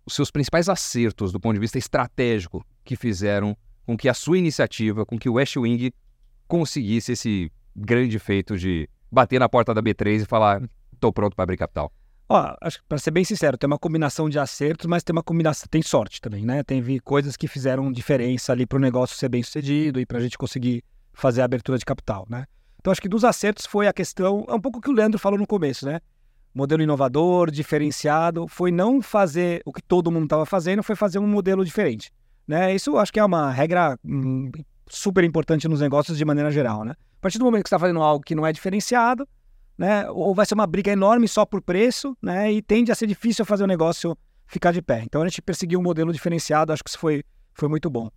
[0.05, 4.39] os seus principais acertos do ponto de vista estratégico que fizeram com que a sua
[4.39, 5.93] iniciativa, com que o West Wing
[6.47, 11.43] conseguisse esse grande feito de bater na porta da B3 e falar: estou pronto para
[11.43, 11.93] abrir capital?
[12.29, 15.23] Ó, acho que para ser bem sincero, tem uma combinação de acertos, mas tem uma
[15.23, 16.63] combinação, tem sorte também, né?
[16.63, 20.21] Tem coisas que fizeram diferença ali para o negócio ser bem sucedido e para a
[20.21, 22.47] gente conseguir fazer a abertura de capital, né?
[22.81, 25.19] Então acho que dos acertos foi a questão, é um pouco o que o Leandro
[25.19, 26.01] falou no começo, né?
[26.55, 31.27] Modelo inovador, diferenciado, foi não fazer o que todo mundo estava fazendo, foi fazer um
[31.27, 32.11] modelo diferente,
[32.47, 32.75] né?
[32.75, 34.51] Isso acho que é uma regra hum,
[34.89, 36.93] super importante nos negócios de maneira geral, né?
[36.93, 39.29] A partir do momento que você está fazendo algo que não é diferenciado,
[39.79, 40.09] né?
[40.11, 42.53] Ou vai ser uma briga enorme só por preço, né?
[42.53, 45.03] E tende a ser difícil fazer o negócio ficar de pé.
[45.05, 47.23] Então a gente perseguiu um modelo diferenciado, acho que isso foi,
[47.55, 48.11] foi muito bom.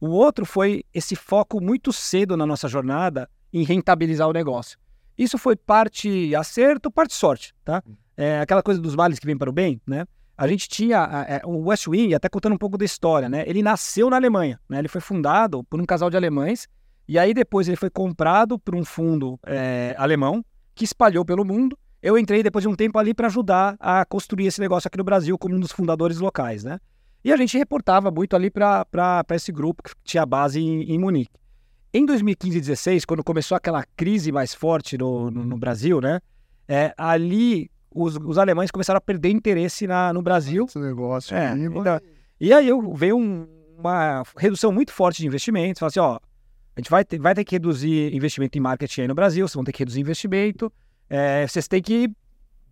[0.00, 4.78] O outro foi esse foco muito cedo na nossa jornada em rentabilizar o negócio.
[5.16, 7.82] Isso foi parte acerto, parte sorte, tá?
[8.16, 10.06] É aquela coisa dos males que vem para o bem, né?
[10.38, 13.42] A gente tinha é, o West Wing, até contando um pouco da história, né?
[13.44, 14.78] Ele nasceu na Alemanha, né?
[14.78, 16.68] Ele foi fundado por um casal de alemães
[17.08, 20.44] e aí depois ele foi comprado por um fundo é, alemão
[20.76, 21.76] que espalhou pelo mundo.
[22.00, 25.02] Eu entrei depois de um tempo ali para ajudar a construir esse negócio aqui no
[25.02, 26.78] Brasil como um dos fundadores locais, né?
[27.24, 31.32] E a gente reportava muito ali para esse grupo que tinha base em, em Munique.
[31.92, 36.20] Em 2015 e 2016, quando começou aquela crise mais forte no, no, no Brasil, né?
[36.68, 40.66] É, ali os, os, alemães começaram a perder interesse na, no Brasil.
[40.66, 41.36] Esse negócio.
[41.36, 42.00] É, então,
[42.40, 43.46] e aí veio um,
[43.78, 45.78] uma redução muito forte de investimentos.
[45.78, 46.18] Falei assim, ó,
[46.76, 49.54] a gente vai ter, vai ter que reduzir investimento em marketing aí no Brasil, vocês
[49.54, 50.72] vão ter que reduzir investimento,
[51.10, 52.10] é, vocês têm que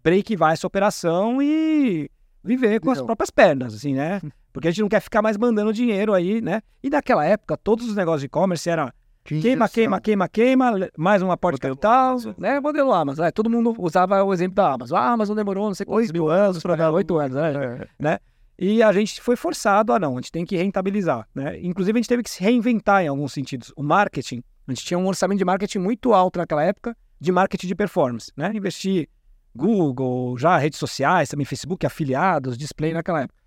[0.02, 2.08] break-vai essa operação e
[2.44, 4.20] viver com as próprias pernas, assim, né?
[4.52, 6.62] Porque a gente não quer ficar mais mandando dinheiro aí, né?
[6.82, 8.90] E naquela época, todos os negócios de e-commerce eram
[9.26, 12.60] queima, queima, queima, queima, mais uma porta de capital, né?
[12.60, 13.30] Modelo Amazon, né?
[13.30, 14.98] Todo mundo usava o exemplo da Amazon.
[14.98, 17.52] Ah, a Amazon demorou não sei quantos mil anos para dar, oito anos, né?
[17.52, 17.88] É.
[17.98, 18.18] né?
[18.58, 21.58] E a gente foi forçado a não, a gente tem que rentabilizar, né?
[21.60, 23.72] Inclusive a gente teve que se reinventar em alguns sentidos.
[23.76, 27.66] O marketing, a gente tinha um orçamento de marketing muito alto naquela época, de marketing
[27.66, 28.50] de performance, né?
[28.54, 29.08] Investir
[29.54, 33.38] Google, já redes sociais, também Facebook, afiliados, display naquela época.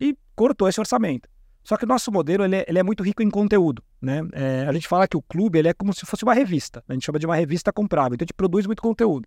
[0.00, 1.28] E cortou esse orçamento.
[1.62, 4.20] Só que o nosso modelo ele é, ele é muito rico em conteúdo, né?
[4.32, 6.82] É, a gente fala que o clube ele é como se fosse uma revista.
[6.88, 8.14] A gente chama de uma revista comprável.
[8.14, 9.26] Então a gente produz muito conteúdo.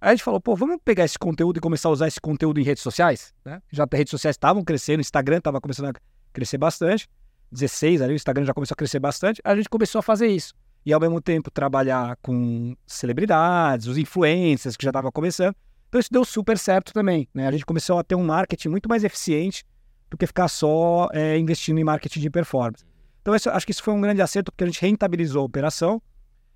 [0.00, 2.60] Aí a gente falou, pô, vamos pegar esse conteúdo e começar a usar esse conteúdo
[2.60, 3.62] em redes sociais, né?
[3.72, 5.92] Já as redes sociais estavam crescendo, o Instagram estava começando a
[6.32, 7.08] crescer bastante.
[7.50, 9.40] 16 ali, o Instagram já começou a crescer bastante.
[9.42, 10.52] A gente começou a fazer isso.
[10.84, 15.54] E ao mesmo tempo trabalhar com celebridades, os influencers que já estavam começando.
[15.88, 17.48] Então isso deu super certo também, né?
[17.48, 19.64] A gente começou a ter um marketing muito mais eficiente
[20.10, 22.84] do que ficar só é, investindo em marketing de performance.
[23.26, 26.00] Então isso, acho que isso foi um grande acerto porque a gente rentabilizou a operação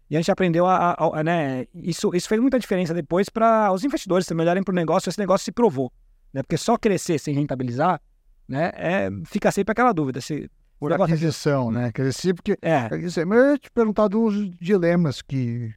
[0.08, 3.72] e a gente aprendeu a, a, a né, isso, isso fez muita diferença depois para
[3.72, 5.92] os investidores também olharem para o negócio, esse negócio se provou,
[6.32, 6.44] né?
[6.44, 8.00] Porque só crescer sem rentabilizar,
[8.46, 11.90] né, é, fica sempre aquela dúvida se por aquisição, né?
[11.90, 12.88] Crescer porque é.
[12.92, 15.74] Eu ia te perguntar dos dilemas que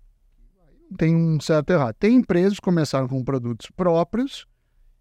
[0.95, 1.95] tem um certo errado.
[1.95, 4.45] Tem empresas que começaram com produtos próprios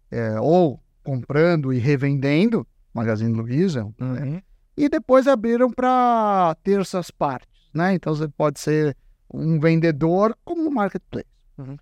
[0.09, 3.91] é, ou comprando e revendendo, Magazine Luiza, né?
[3.99, 4.13] uhum.
[4.13, 4.43] né?
[4.75, 7.93] E depois abriram para terças partes, né?
[7.93, 8.95] Então você pode ser
[9.31, 11.27] um vendedor como um marketplace.
[11.57, 11.77] Uhum.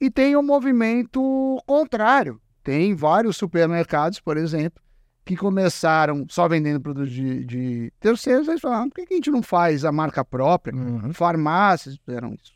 [0.00, 2.40] E tem o um movimento contrário.
[2.62, 4.82] Tem vários supermercados, por exemplo,
[5.24, 9.42] que começaram só vendendo produtos de, de terceiros, eles falaram, por que a gente não
[9.42, 10.74] faz a marca própria?
[10.74, 11.12] Uhum.
[11.12, 12.52] Farmácias fizeram isso.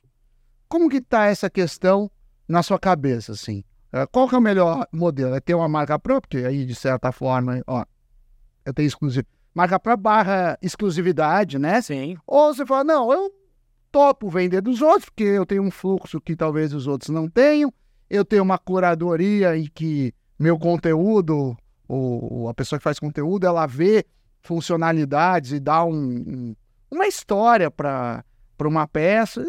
[0.69, 2.11] Como que está essa questão
[2.49, 3.63] na sua cabeça, assim?
[3.93, 5.35] É, qual que é o melhor modelo?
[5.35, 7.85] É ter uma marca própria, que aí, de certa forma, ó,
[8.65, 9.27] eu tenho exclusivo.
[9.55, 11.81] Marca própria barra exclusividade, né?
[11.81, 12.17] Sim.
[12.27, 13.33] Ou você fala, não, eu
[13.93, 17.73] topo vender dos outros, porque eu tenho um fluxo que talvez os outros não tenham,
[18.11, 23.67] eu tenho uma curadoria e que meu conteúdo, ou a pessoa que faz conteúdo, ela
[23.67, 24.05] vê
[24.43, 26.57] funcionalidades e dá um, um,
[26.91, 28.25] uma história para
[28.61, 29.45] uma peça.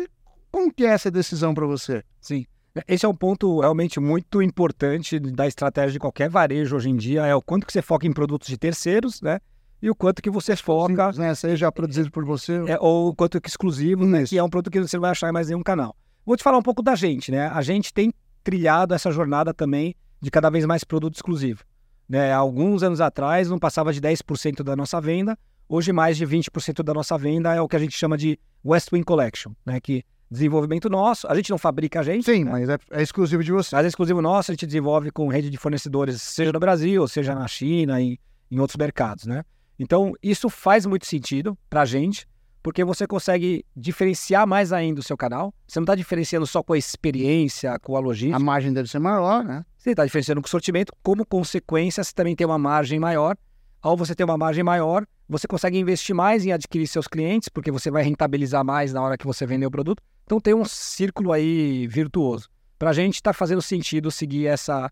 [0.51, 2.03] Como que é essa decisão para você?
[2.21, 2.45] Sim.
[2.87, 7.25] Esse é um ponto realmente muito importante da estratégia de qualquer varejo hoje em dia,
[7.25, 9.39] é o quanto que você foca em produtos de terceiros, né?
[9.85, 11.13] E o quanto que você foca...
[11.13, 11.35] Sim, né?
[11.35, 12.53] Seja produzido por você.
[12.67, 14.23] É, ou o quanto que exclusivo, né?
[14.23, 15.95] Que é um produto que você não vai achar em mais nenhum canal.
[16.25, 17.49] Vou te falar um pouco da gente, né?
[17.49, 18.11] A gente tem
[18.43, 21.63] trilhado essa jornada também de cada vez mais produto exclusivo.
[22.09, 22.33] Né?
[22.33, 25.37] Alguns anos atrás não passava de 10% da nossa venda,
[25.69, 28.91] hoje mais de 20% da nossa venda é o que a gente chama de West
[28.91, 29.79] Wing Collection, né?
[29.79, 32.25] Que desenvolvimento nosso, a gente não fabrica a gente.
[32.25, 32.51] Sim, né?
[32.51, 33.75] mas é, é, exclusivo de você.
[33.75, 37.35] Mas é exclusivo nosso, a gente desenvolve com rede de fornecedores, seja no Brasil, seja
[37.35, 38.19] na China e
[38.49, 39.43] em outros mercados, né?
[39.77, 42.27] Então, isso faz muito sentido para a gente,
[42.63, 45.53] porque você consegue diferenciar mais ainda o seu canal.
[45.67, 48.37] Você não está diferenciando só com a experiência, com a logística.
[48.37, 49.63] A margem deve ser maior, né?
[49.77, 50.91] Você está diferenciando com o sortimento.
[51.03, 53.37] Como consequência, você também tem uma margem maior.
[53.81, 57.69] Ao você ter uma margem maior, você consegue investir mais em adquirir seus clientes, porque
[57.69, 60.01] você vai rentabilizar mais na hora que você vender o produto.
[60.23, 62.49] Então tem um círculo aí virtuoso.
[62.79, 64.91] Para a gente está fazendo sentido seguir essa,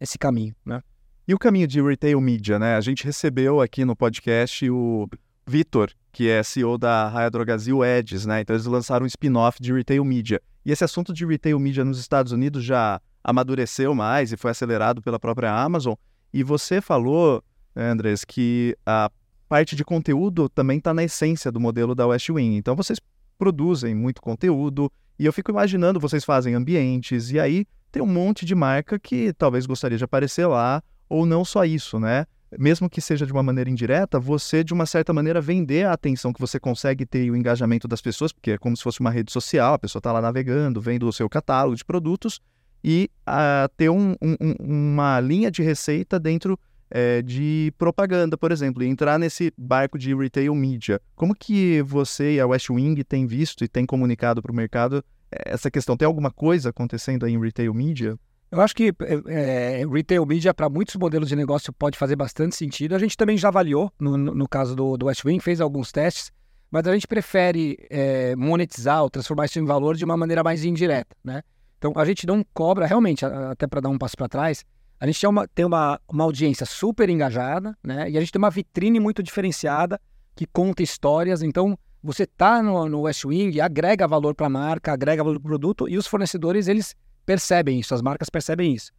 [0.00, 0.82] esse caminho, né?
[1.30, 2.74] E o caminho de retail media, né?
[2.74, 5.08] A gente recebeu aqui no podcast o
[5.46, 8.40] Vitor, que é CEO da Raia Drogazil Edges, né?
[8.40, 10.42] Então eles lançaram um spin-off de retail media.
[10.66, 15.00] E esse assunto de retail media nos Estados Unidos já amadureceu mais e foi acelerado
[15.00, 15.94] pela própria Amazon.
[16.34, 17.44] E você falou,
[17.76, 19.08] né, Andrés, que a
[19.48, 22.56] parte de conteúdo também está na essência do modelo da West Wing.
[22.56, 22.98] Então vocês
[23.38, 28.44] produzem muito conteúdo e eu fico imaginando, vocês fazem ambientes e aí tem um monte
[28.44, 32.24] de marca que talvez gostaria de aparecer lá ou não só isso, né?
[32.58, 36.32] mesmo que seja de uma maneira indireta, você, de uma certa maneira, vender a atenção
[36.32, 39.10] que você consegue ter e o engajamento das pessoas, porque é como se fosse uma
[39.10, 42.40] rede social, a pessoa está lá navegando, vendo o seu catálogo de produtos,
[42.82, 46.58] e uh, ter um, um, uma linha de receita dentro
[46.90, 51.00] é, de propaganda, por exemplo, e entrar nesse barco de retail media.
[51.14, 55.04] Como que você e a West Wing têm visto e têm comunicado para o mercado
[55.30, 55.96] eh, essa questão?
[55.96, 58.18] Tem alguma coisa acontecendo aí em retail media?
[58.50, 58.92] Eu acho que
[59.28, 62.96] é, retail media para muitos modelos de negócio pode fazer bastante sentido.
[62.96, 66.32] A gente também já avaliou, no, no caso do, do West Wing, fez alguns testes,
[66.68, 70.64] mas a gente prefere é, monetizar ou transformar isso em valor de uma maneira mais
[70.64, 71.42] indireta, né?
[71.78, 74.64] Então, a gente não cobra, realmente, até para dar um passo para trás,
[74.98, 78.10] a gente tem, uma, tem uma, uma audiência super engajada, né?
[78.10, 79.98] E a gente tem uma vitrine muito diferenciada
[80.36, 81.42] que conta histórias.
[81.42, 85.46] Então, você tá no, no West Wing, agrega valor para a marca, agrega valor para
[85.46, 86.94] o produto e os fornecedores, eles
[87.30, 88.90] percebem isso, as marcas percebem isso.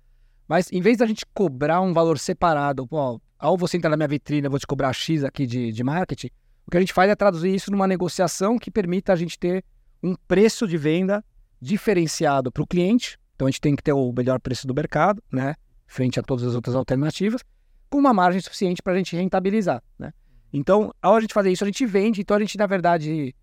[0.47, 4.07] Mas em vez da gente cobrar um valor separado, pô, ao você entrar na minha
[4.07, 6.29] vitrine, eu vou te cobrar X aqui de, de marketing,
[6.65, 9.65] o que a gente faz é traduzir isso numa negociação que permita a gente ter
[10.01, 11.21] um preço de venda
[11.59, 13.19] diferenciado para o cliente.
[13.35, 15.55] Então a gente tem que ter o melhor preço do mercado, né?
[15.85, 17.41] Frente a todas as outras alternativas,
[17.89, 20.13] com uma margem suficiente para a gente rentabilizar, né?
[20.53, 22.21] Então, ao a gente fazer isso, a gente vende.
[22.21, 23.35] Então a gente, na verdade,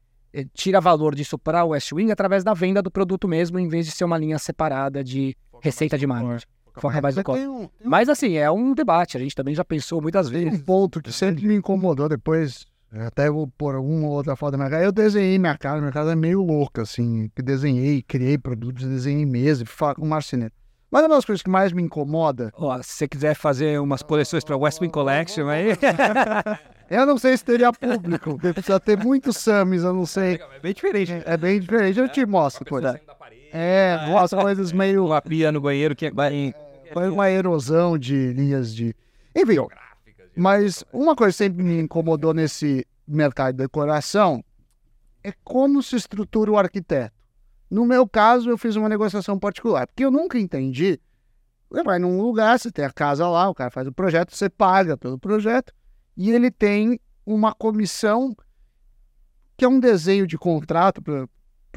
[0.46, 3.86] tira valor disso para o West Wing através da venda do produto mesmo, em vez
[3.86, 6.46] de ser uma linha separada de Foca receita de marketing.
[6.74, 7.46] Foca mais no core.
[7.46, 7.68] Um, um...
[7.84, 10.60] Mas assim, é um debate, a gente também já pensou muitas vezes.
[10.60, 14.58] Um ponto que sempre me incomodou depois, até vou pôr uma ou outra foto na
[14.58, 18.38] minha casa, eu desenhei minha casa, minha casa é meio louca, assim, que desenhei, criei
[18.38, 20.52] produtos, desenhei mesa, falar com marceneiro.
[20.90, 22.50] Mas uma das coisas que mais me incomoda.
[22.54, 25.68] Ó, se você quiser fazer umas coleções para West Wing Collection aí.
[26.90, 30.36] Eu não sei se teria público, precisa ter muitos Samis, eu não sei.
[30.36, 31.12] É bem diferente.
[31.24, 32.64] É bem diferente, eu te mostro.
[32.64, 33.00] Coisa.
[33.52, 35.06] É, umas coisas meio.
[35.06, 36.12] Uma pia no banheiro que é.
[36.92, 38.94] Foi uma erosão de linhas de.
[39.36, 39.56] Enfim.
[40.34, 44.42] Mas uma coisa que sempre me incomodou nesse mercado de decoração
[45.22, 47.12] é como se estrutura o arquiteto.
[47.70, 50.98] No meu caso, eu fiz uma negociação particular, porque eu nunca entendi.
[51.68, 54.48] Você vai num lugar, você tem a casa lá, o cara faz o projeto, você
[54.48, 55.74] paga pelo projeto,
[56.18, 58.36] e ele tem uma comissão
[59.56, 61.28] que é um desenho de contrato para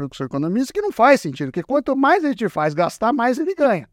[0.06, 3.38] o seu economista que não faz sentido, porque quanto mais a gente faz gastar, mais
[3.38, 3.88] ele ganha.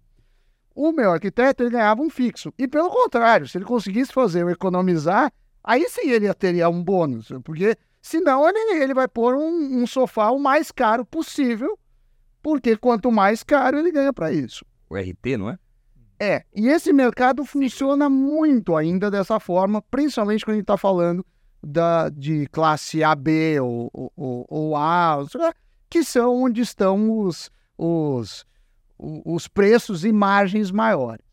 [0.75, 2.53] O meu arquiteto ele ganhava um fixo.
[2.59, 5.31] E pelo contrário, se ele conseguisse fazer o economizar,
[5.63, 10.31] aí sim ele teria um bônus, porque senão ele, ele vai pôr um, um sofá
[10.31, 11.79] o mais caro possível,
[12.43, 14.65] porque quanto mais caro ele ganha para isso.
[14.89, 15.59] O RT, não é?
[16.21, 21.25] É, e esse mercado funciona muito ainda dessa forma, principalmente quando a gente está falando
[21.63, 25.19] da, de classe AB ou, ou, ou A,
[25.89, 28.45] que são onde estão os, os,
[28.99, 31.25] os preços e margens maiores.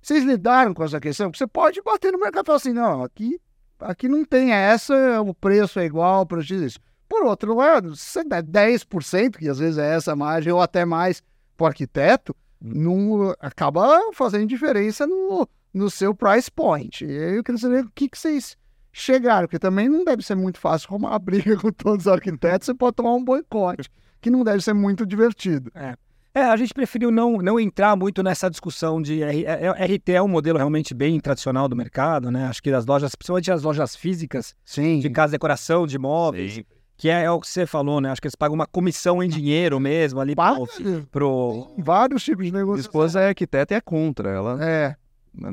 [0.00, 1.32] Vocês lidaram com essa questão?
[1.32, 3.40] Você pode bater no mercado e falar assim, não, aqui,
[3.80, 6.78] aqui não tem essa, o preço é igual para isso.
[7.08, 11.22] Por outro lado, se dá 10%, que às vezes é essa margem, ou até mais
[11.56, 17.04] para o arquiteto, não, acaba fazendo diferença no, no seu price point.
[17.04, 18.56] Eu queria saber o que, que vocês
[18.90, 22.66] chegaram, porque também não deve ser muito fácil arrumar uma briga com todos os arquitetos,
[22.66, 23.90] você pode tomar um boicote,
[24.20, 25.70] que não deve ser muito divertido.
[25.74, 25.94] É.
[26.36, 30.08] É, a gente preferiu não, não entrar muito nessa discussão de R, é, é, RT
[30.08, 32.46] é um modelo realmente bem tradicional do mercado, né?
[32.46, 34.98] Acho que as lojas, principalmente as lojas físicas, Sim.
[34.98, 36.64] de casa decoração, de imóveis, Sim.
[37.04, 38.10] Que é, é o que você falou, né?
[38.10, 40.66] Acho que eles pagam uma comissão em dinheiro mesmo ali pro,
[41.12, 42.86] pro, Vários tipos de Minha negócios.
[42.86, 44.30] esposa é arquiteta e é contra.
[44.30, 44.58] Ela.
[44.64, 44.96] É,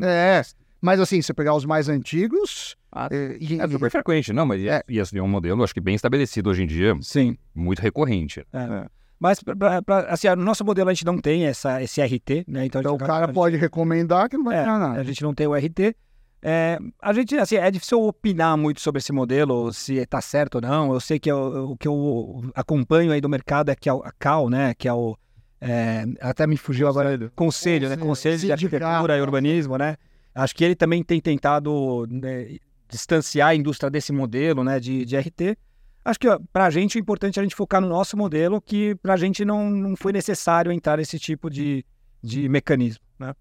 [0.01, 0.41] é.
[0.79, 2.77] Mas assim, você pegar os mais antigos.
[2.89, 4.81] Ah, é, e- É super frequente, não, mas É.
[4.87, 7.35] e esse é um modelo, acho que bem estabelecido hoje em dia, Sim.
[7.53, 8.45] muito recorrente.
[9.19, 12.65] Mas, pra- pra- assim, no nosso modelo a gente não tem essa, esse RT, né?
[12.65, 15.03] Então, então o gente- cara a pode recomendar que não vai É, ganhar A nada.
[15.03, 15.93] gente não tem o RT.
[16.41, 20.61] É, a gente, assim, é difícil opinar muito sobre esse modelo, se está certo ou
[20.61, 20.91] não.
[20.93, 24.11] Eu sei que eu- o que eu acompanho aí do mercado é que é a
[24.17, 24.73] CAL, né?
[24.73, 25.15] Que é o.
[25.59, 27.31] é, até me fugiu agora.
[27.35, 27.95] Conselho, né?
[27.95, 28.51] Conselho, Conselho de.
[28.51, 29.97] Arquitetura e Urbanismo, né?
[30.33, 32.57] Acho que ele também tem tentado né,
[32.89, 34.79] distanciar a indústria desse modelo, né?
[34.79, 35.55] De, de RT.
[36.03, 38.95] Acho que para a gente o importante é a gente focar no nosso modelo, que
[38.95, 41.85] para a gente não, não foi necessário entrar nesse tipo de,
[42.23, 43.35] de mecanismo, né?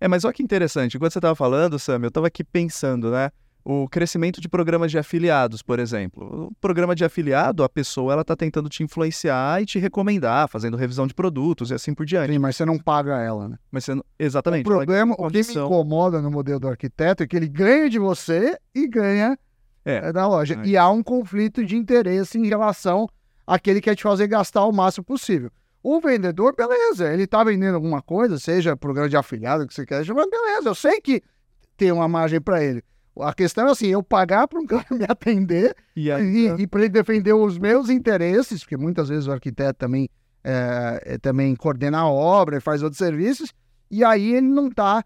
[0.00, 0.96] É, mas olha que interessante.
[0.96, 3.30] Enquanto você estava falando, Sam, eu estava aqui pensando, né?
[3.68, 6.46] O crescimento de programas de afiliados, por exemplo.
[6.48, 10.76] O programa de afiliado, a pessoa ela está tentando te influenciar e te recomendar, fazendo
[10.76, 12.32] revisão de produtos e assim por diante.
[12.32, 13.56] Sim, mas você não paga ela, né?
[13.72, 14.02] Mas você não...
[14.02, 14.64] O Exatamente.
[14.68, 17.98] ela- problema, o que me incomoda no modelo do arquiteto é que ele ganha de
[17.98, 19.36] você e ganha
[19.84, 19.96] É.
[19.96, 20.60] eh, da loja.
[20.62, 20.66] É.
[20.68, 23.08] E há um conflito de interesse em relação
[23.44, 25.50] àquele que quer te fazer gastar o máximo possível.
[25.88, 30.04] O vendedor, beleza, ele tá vendendo alguma coisa, seja programa de afiliado que você quer,
[30.04, 31.22] mas beleza, eu sei que
[31.76, 32.82] tem uma margem para ele.
[33.20, 36.66] A questão é assim, eu pagar para um cara me atender E aí, e, e
[36.66, 40.08] para ele defender os meus interesses, porque muitas vezes o arquiteto também,
[40.42, 43.54] é, é, também coordena a obra e faz outros serviços,
[43.88, 45.04] e aí ele não está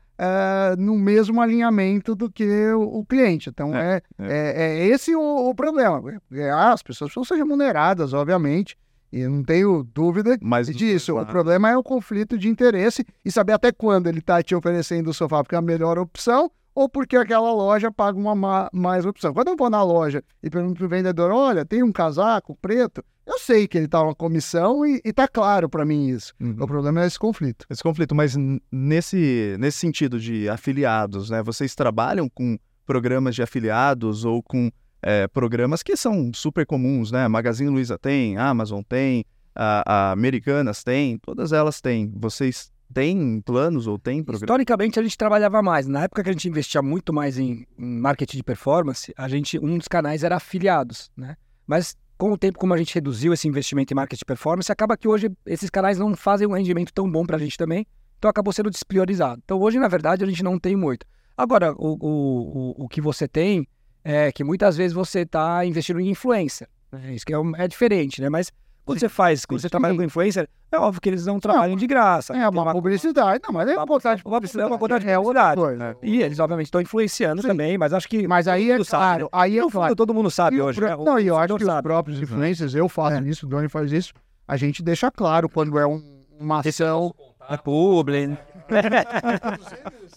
[0.78, 3.50] no mesmo alinhamento do que o, o cliente.
[3.50, 4.78] Então é, É, é.
[4.78, 6.02] é esse o, o problema.
[6.32, 8.78] É, ah, as pessoas precisam ser remuneradas, obviamente,
[9.12, 11.16] e eu não tenho dúvida mas disso.
[11.18, 15.10] O problema é o conflito de interesse e saber até quando ele está te oferecendo
[15.10, 19.04] o sofá porque é a melhor opção ou porque aquela loja paga uma ma- mais
[19.04, 19.34] opção.
[19.34, 23.38] Quando eu vou na loja e pergunto pro vendedor, olha, tem um casaco preto, eu
[23.38, 26.32] sei que ele tá uma comissão e, e tá claro para mim isso.
[26.40, 26.56] Uhum.
[26.60, 27.66] O problema é esse conflito.
[27.68, 28.36] Esse conflito, mas
[28.72, 31.42] nesse, nesse sentido de afiliados, né?
[31.42, 32.56] Vocês trabalham com
[32.86, 34.70] programas de afiliados ou com
[35.02, 37.26] é, programas que são super comuns, né?
[37.28, 39.24] Magazine Luiza tem, Amazon tem,
[39.54, 42.12] a, a Americanas tem, todas elas têm.
[42.16, 44.42] Vocês têm planos ou têm programas?
[44.42, 45.86] Historicamente a gente trabalhava mais.
[45.86, 49.58] Na época que a gente investia muito mais em, em marketing de performance, a gente
[49.58, 51.36] um dos canais era afiliados, né?
[51.66, 54.96] Mas com o tempo como a gente reduziu esse investimento em marketing de performance, acaba
[54.96, 57.86] que hoje esses canais não fazem um rendimento tão bom para a gente também.
[58.18, 59.40] Então acabou sendo despriorizado.
[59.42, 61.06] Então hoje na verdade a gente não tem muito.
[61.36, 63.66] Agora o, o, o, o que você tem
[64.04, 66.68] é que muitas vezes você está investindo em influencer.
[66.92, 67.14] né?
[67.14, 68.28] Isso que é, um- é diferente, né?
[68.28, 68.50] Mas
[68.84, 71.86] quando você faz, quando você trabalha com influencer, é óbvio que eles não trabalham de
[71.86, 72.32] graça.
[72.32, 73.40] É Tem uma publicidade.
[73.46, 75.60] Não, mas é uma vontade de uma- é uma vontade de é publicidade.
[75.60, 75.96] coisa.
[76.02, 77.48] E eles, obviamente, estão influenciando Sim.
[77.48, 78.26] também, mas acho que.
[78.26, 79.28] Mas aí é mundo sabe, claro, né?
[79.32, 79.94] aí é No fundo, claro.
[79.96, 80.80] todo mundo sabe E o hoje.
[80.80, 80.96] pro- né?
[80.96, 81.82] Não, e eu acho que os sabe.
[81.82, 84.12] próprios influencers, eu faço isso, o Doni faz isso,
[84.48, 86.02] a gente deixa claro quando é um-
[86.40, 87.14] uma ação.
[87.48, 88.36] É publi.
[88.70, 89.04] Né?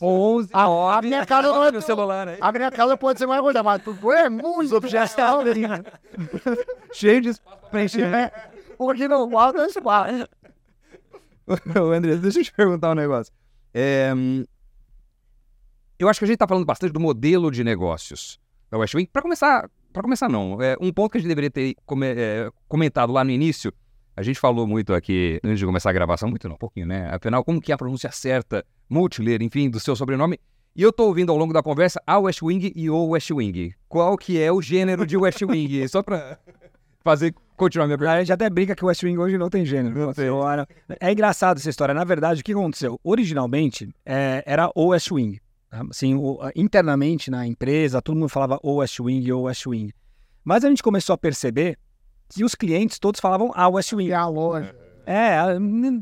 [0.01, 2.37] 11, A, a minha cara não é tão- celular aí.
[2.41, 5.11] A minha casa pode ser mais gorda, mas tu é muito objetos
[6.93, 8.13] Cheio de espaço pra preencher.
[8.13, 8.31] É,
[8.77, 10.27] porque não guarda espaço.
[11.79, 13.33] Ô, André, deixa eu te perguntar um negócio.
[13.73, 14.11] É,
[15.99, 18.39] eu acho que a gente está falando bastante do modelo de negócios
[18.69, 19.07] da West Wing.
[19.11, 22.49] Para começar, para começar não, é, um ponto que a gente deveria ter come- é,
[22.67, 23.71] comentado lá no início,
[24.15, 27.09] a gente falou muito aqui, antes de começar a gravação, muito não, um pouquinho, né?
[27.11, 30.39] Afinal, como que é a pronúncia certa, Multiler, enfim, do seu sobrenome.
[30.75, 33.73] E eu tô ouvindo ao longo da conversa a West Wing e o West Wing.
[33.87, 35.85] Qual que é o gênero de West Wing?
[35.89, 36.39] Só para
[37.03, 38.17] fazer, continuar minha pergunta.
[38.17, 39.95] A gente até brinca que o West Wing hoje não tem gênero.
[39.97, 40.25] Não tem.
[40.99, 41.93] É engraçado essa história.
[41.93, 42.99] Na verdade, o que aconteceu?
[43.03, 45.39] Originalmente, é, era o West Wing.
[45.69, 49.91] Assim, o- internamente na empresa, todo mundo falava o West Wing, o West Wing.
[50.43, 51.77] Mas a gente começou a perceber
[52.29, 54.09] que os clientes todos falavam a West Wing.
[54.09, 54.75] E a loja.
[55.05, 55.47] É, a-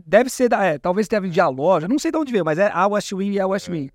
[0.05, 0.63] deve ser da.
[0.63, 2.87] É, talvez tenha vindo de a loja, não sei de onde veio, mas é a
[2.87, 3.89] West Wing e a West Wing.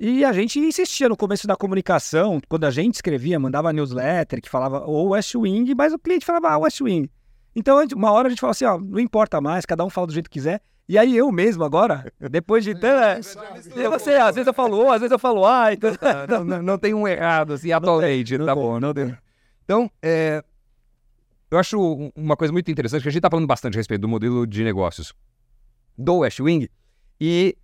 [0.00, 4.48] E a gente insistia no começo da comunicação, quando a gente escrevia, mandava newsletter que
[4.48, 7.10] falava o West Wing, mas o cliente falava a West Wing.
[7.56, 10.12] Então, uma hora a gente falou assim, ó, não importa mais, cada um fala do
[10.12, 10.60] jeito que quiser.
[10.88, 13.26] E aí eu mesmo agora, depois de tanto...
[13.74, 15.90] Eu não sei, às vezes eu falo, "Oh", às vezes eu falo, ah, então...
[16.28, 18.78] não, não, não tem um errado, assim, atualmente, tá bom.
[18.78, 19.14] Não tem.
[19.64, 20.42] Então, é,
[21.50, 24.00] eu acho um- uma coisa muito interessante, que a gente tá falando bastante a respeito
[24.02, 25.12] do modelo de negócios
[25.96, 26.68] do West Wing,
[27.20, 27.56] e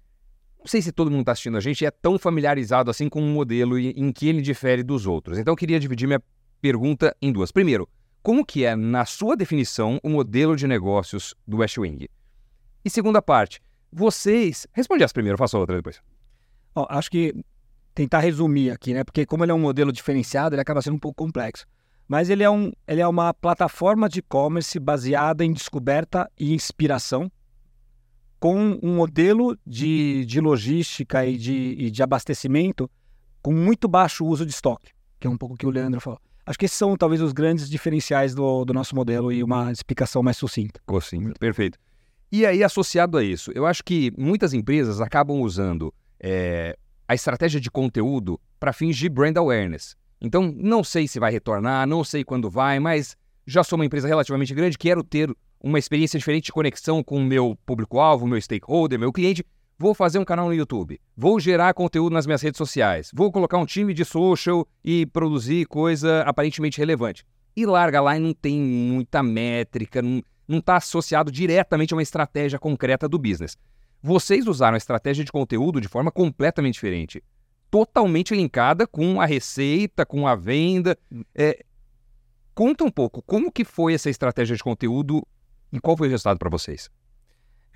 [0.58, 3.32] não sei se todo mundo está assistindo a gente é tão familiarizado assim com um
[3.32, 5.38] modelo em que ele difere dos outros.
[5.38, 6.22] Então eu queria dividir minha
[6.60, 7.52] pergunta em duas.
[7.52, 7.88] Primeiro,
[8.22, 12.08] como que é, na sua definição, o modelo de negócios do West Wing?
[12.82, 13.60] E segunda parte,
[13.92, 14.66] vocês...
[14.72, 16.00] Responde essa primeiro, faça outra depois.
[16.88, 17.34] Acho que
[17.94, 19.04] tentar resumir aqui, né?
[19.04, 21.66] Porque como ele é um modelo diferenciado, ele acaba sendo um pouco complexo.
[22.06, 27.30] Mas ele é, um, ele é uma plataforma de e-commerce baseada em descoberta e inspiração,
[28.38, 32.90] com um modelo de, de logística e de, e de abastecimento
[33.40, 36.20] com muito baixo uso de estoque, que é um pouco o que o Leandro falou.
[36.46, 40.22] Acho que esses são talvez os grandes diferenciais do, do nosso modelo e uma explicação
[40.22, 40.78] mais sucinta.
[40.80, 41.78] Ficou sim, perfeito.
[42.30, 46.76] E aí, associado a isso, eu acho que muitas empresas acabam usando é,
[47.08, 49.96] a estratégia de conteúdo para fins de brand awareness.
[50.24, 53.14] Então, não sei se vai retornar, não sei quando vai, mas
[53.46, 57.22] já sou uma empresa relativamente grande, quero ter uma experiência diferente de conexão com o
[57.22, 59.44] meu público-alvo, meu stakeholder, meu cliente.
[59.78, 63.58] Vou fazer um canal no YouTube, vou gerar conteúdo nas minhas redes sociais, vou colocar
[63.58, 67.22] um time de social e produzir coisa aparentemente relevante.
[67.54, 72.58] E larga lá e não tem muita métrica, não, está associado diretamente a uma estratégia
[72.58, 73.58] concreta do business.
[74.02, 77.22] Vocês usaram a estratégia de conteúdo de forma completamente diferente.
[77.74, 80.96] Totalmente linkada com a receita, com a venda.
[81.34, 81.64] É,
[82.54, 85.26] conta um pouco, como que foi essa estratégia de conteúdo
[85.72, 86.88] e qual foi o resultado para vocês?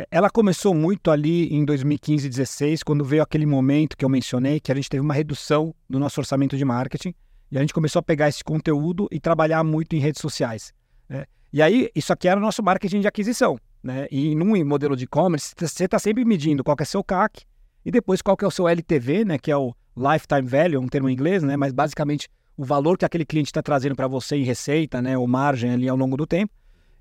[0.09, 4.61] Ela começou muito ali em 2015 e 2016, quando veio aquele momento que eu mencionei,
[4.61, 7.13] que a gente teve uma redução do nosso orçamento de marketing,
[7.51, 10.73] e a gente começou a pegar esse conteúdo e trabalhar muito em redes sociais.
[11.09, 11.27] Né?
[11.53, 13.59] E aí, isso aqui era o nosso marketing de aquisição.
[13.83, 14.07] Né?
[14.13, 17.43] E num modelo de e-commerce, você está sempre medindo qual que é seu CAC
[17.85, 19.39] e depois qual que é o seu LTV, né?
[19.39, 21.57] que é o Lifetime Value, um termo em inglês, né?
[21.57, 25.17] mas basicamente o valor que aquele cliente está trazendo para você em receita, né?
[25.17, 26.53] ou margem ali ao longo do tempo.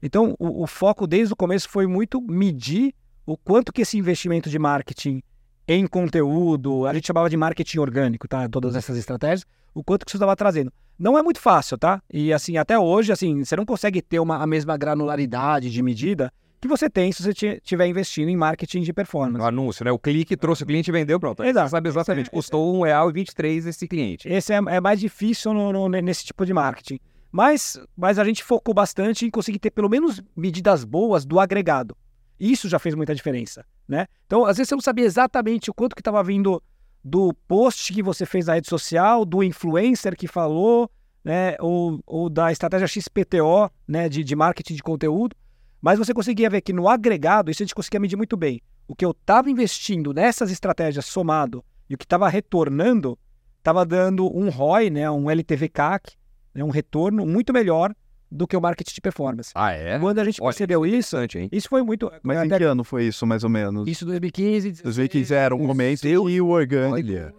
[0.02, 2.94] Então, o, o, foco desde o começo foi muito medir
[3.26, 5.22] o quanto que esse investimento de marketing
[5.68, 8.48] em conteúdo, a gente chamava de marketing orgânico, tá?
[8.48, 10.72] Todas essas estratégias, o quanto que isso estava trazendo.
[10.98, 12.02] Não é muito fácil, tá?
[12.12, 16.32] E assim, até hoje, assim, você não consegue ter uma, a mesma granularidade de medida
[16.60, 19.44] que você tem se você estiver investindo em marketing de performance.
[19.44, 19.92] O anúncio, né?
[19.92, 21.44] O clique trouxe o cliente e vendeu, pronto.
[21.44, 21.68] Exato.
[21.68, 22.30] Você sabe exatamente.
[22.30, 24.28] Custou R$1,23 esse cliente.
[24.28, 27.00] Esse é, é mais difícil no, no, nesse tipo de marketing.
[27.32, 31.96] Mas, mas a gente focou bastante em conseguir ter pelo menos medidas boas do agregado.
[32.40, 34.08] Isso já fez muita diferença, né?
[34.26, 36.62] Então, às vezes você não sabia exatamente o quanto que estava vindo
[37.04, 40.90] do post que você fez na rede social, do influencer que falou,
[41.24, 41.56] né?
[41.60, 44.08] Ou, ou da estratégia XPTO, né?
[44.08, 45.36] De, de marketing de conteúdo.
[45.82, 48.62] Mas você conseguia ver que no agregado, isso a gente conseguia medir muito bem.
[48.88, 53.18] O que eu estava investindo nessas estratégias somado e o que estava retornando,
[53.60, 55.10] estava dando um ROI, né?
[55.12, 56.14] Um LTV CAC,
[56.54, 57.94] né, um retorno muito melhor
[58.30, 59.52] do que o marketing de performance.
[59.56, 59.98] Ah, é?
[60.00, 61.50] Quando a gente Olha, percebeu isso, Interessante, hein?
[61.52, 62.12] isso foi muito.
[62.24, 63.88] Mas em até- que ano foi isso, mais ou menos?
[63.88, 66.96] Isso 2015, 16, 2015 era um momento e o orgânico.
[66.96, 67.34] Olha.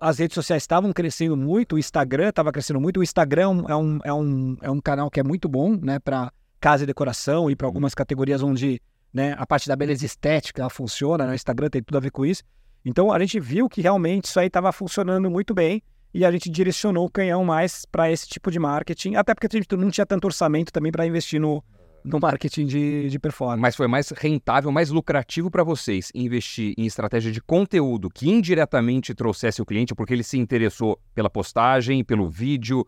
[0.00, 3.00] as redes sociais estavam crescendo muito, o Instagram estava crescendo muito.
[3.00, 6.32] O Instagram é um, é um, é um canal que é muito bom, né, para
[6.64, 8.80] casa e decoração e para algumas categorias onde,
[9.12, 12.10] né, a parte da beleza estética ela funciona, né, o Instagram tem tudo a ver
[12.10, 12.42] com isso.
[12.82, 15.82] Então a gente viu que realmente isso aí estava funcionando muito bem
[16.14, 19.60] e a gente direcionou o canhão mais para esse tipo de marketing, até porque a
[19.60, 21.62] gente não tinha tanto orçamento também para investir no,
[22.02, 23.60] no marketing de, de performance.
[23.60, 29.14] Mas foi mais rentável, mais lucrativo para vocês investir em estratégia de conteúdo que indiretamente
[29.14, 32.86] trouxesse o cliente, porque ele se interessou pela postagem, pelo vídeo,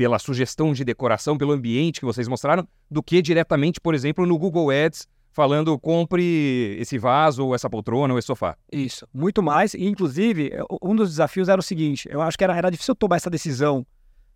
[0.00, 4.38] pela sugestão de decoração, pelo ambiente que vocês mostraram, do que diretamente, por exemplo, no
[4.38, 8.56] Google Ads, falando compre esse vaso, ou essa poltrona, ou esse sofá.
[8.72, 9.74] Isso, muito mais.
[9.74, 13.16] E, inclusive, um dos desafios era o seguinte: eu acho que era, era difícil tomar
[13.16, 13.86] essa decisão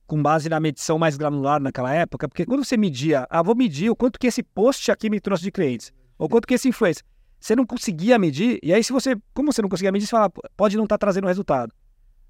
[0.06, 3.88] com base na medição mais granular naquela época, porque quando você media, ah, vou medir
[3.88, 7.02] o quanto que esse post aqui me trouxe de clientes, ou quanto que esse influencer,
[7.40, 10.30] você não conseguia medir, e aí se você, como você não conseguia medir, você fala,
[10.58, 11.72] pode não estar trazendo resultado.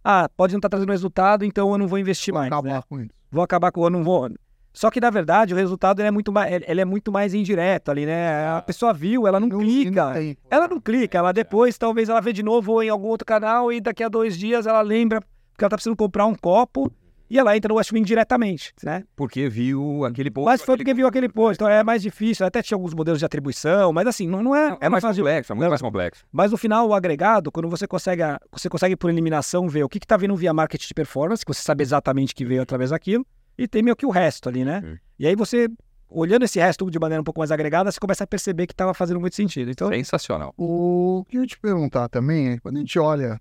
[0.04, 2.48] Ah, pode não estar trazendo resultado, então eu não vou investir mais.
[2.48, 2.82] acabar né?
[2.86, 3.10] com isso.
[3.34, 4.30] Vou acabar com eu não vou.
[4.72, 8.06] Só que na verdade o resultado é muito mais, ele é muito mais indireto ali,
[8.06, 8.48] né?
[8.48, 10.14] A pessoa viu, ela não, Não- clica.
[10.14, 10.36] não.
[10.50, 13.80] Ela não clica, ela depois talvez ela vê de novo em algum outro canal e
[13.80, 15.20] daqui a dois dias ela lembra
[15.56, 16.90] que ela tá precisando comprar um copo
[17.34, 19.02] e ela entra no West Wing diretamente, né?
[19.16, 20.44] Porque viu aquele post.
[20.46, 22.46] Mas foi porque viu aquele post, então é mais difícil.
[22.46, 25.24] Até tinha alguns modelos de atribuição, mas assim, não, não é, É mais fácil.
[25.24, 25.70] complexo, é muito Não.
[25.70, 26.24] mais complexo.
[26.30, 28.22] Mas no final, o agregado, quando você consegue,
[28.52, 31.60] você consegue por eliminação ver o que está vindo via marketing de performance, que você
[31.60, 33.26] sabe exatamente que veio através daquilo,
[33.58, 34.80] e tem meio que o resto ali, né?
[34.84, 34.96] Hum.
[35.18, 35.68] E aí você,
[36.08, 38.94] olhando esse resto de maneira um pouco mais agregada, você começa a perceber que estava
[38.94, 39.72] fazendo muito sentido.
[39.72, 40.54] Então, Sensacional.
[40.56, 43.40] O que eu ia te perguntar também é, quando a gente olha,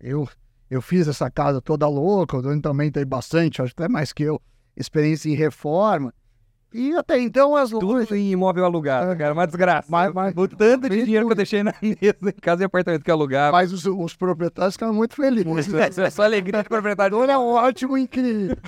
[0.00, 0.28] eu,
[0.76, 4.22] eu fiz essa casa toda louca, o Doni também tem bastante, acho até mais que
[4.22, 4.40] eu,
[4.76, 6.12] experiência em reforma.
[6.72, 8.08] E até então as lojas.
[8.08, 9.86] Tudo em imóvel alugado, cara, uma desgraça.
[9.88, 13.04] Mas, mas, O tanto de dinheiro que eu deixei na mesa em casa e apartamento
[13.04, 13.52] que alugava.
[13.52, 15.72] mas os, os proprietários ficaram muito felizes.
[15.96, 17.14] É só alegria de propriedade.
[17.14, 18.56] Olha, ótimo, incrível.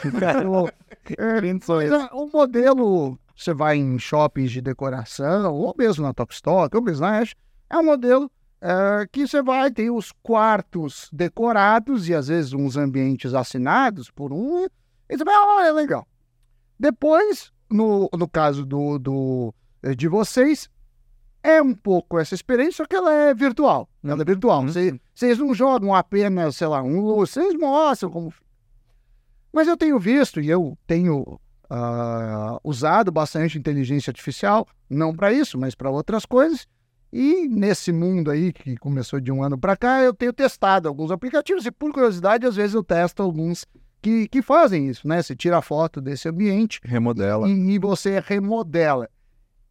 [1.90, 6.76] Mas, ah, o modelo, você vai em shoppings de decoração, ou mesmo na Top Stock,
[6.76, 7.34] ou mesmo na Ash,
[7.68, 8.30] é um modelo
[8.66, 14.32] é, que você vai ter os quartos decorados e às vezes uns ambientes assinados por
[14.32, 14.66] um,
[15.08, 16.04] e você vai, olha, legal.
[16.76, 19.54] Depois, no, no caso do, do,
[19.84, 20.68] eh, de vocês,
[21.44, 23.88] é um pouco essa experiência, só que ela é virtual.
[24.02, 24.62] Ela é virtual.
[24.62, 24.66] Uhum.
[24.66, 28.34] Vocês, vocês não jogam apenas, sei lá, um, vocês mostram como.
[29.52, 31.40] Mas eu tenho visto e eu tenho
[31.70, 36.66] ah, usado bastante inteligência artificial, não para isso, mas para outras coisas.
[37.18, 41.10] E nesse mundo aí, que começou de um ano para cá, eu tenho testado alguns
[41.10, 43.64] aplicativos e, por curiosidade, às vezes eu testo alguns
[44.02, 45.22] que, que fazem isso, né?
[45.22, 47.48] Você tira a foto desse ambiente Remodela.
[47.48, 49.08] e, e você remodela.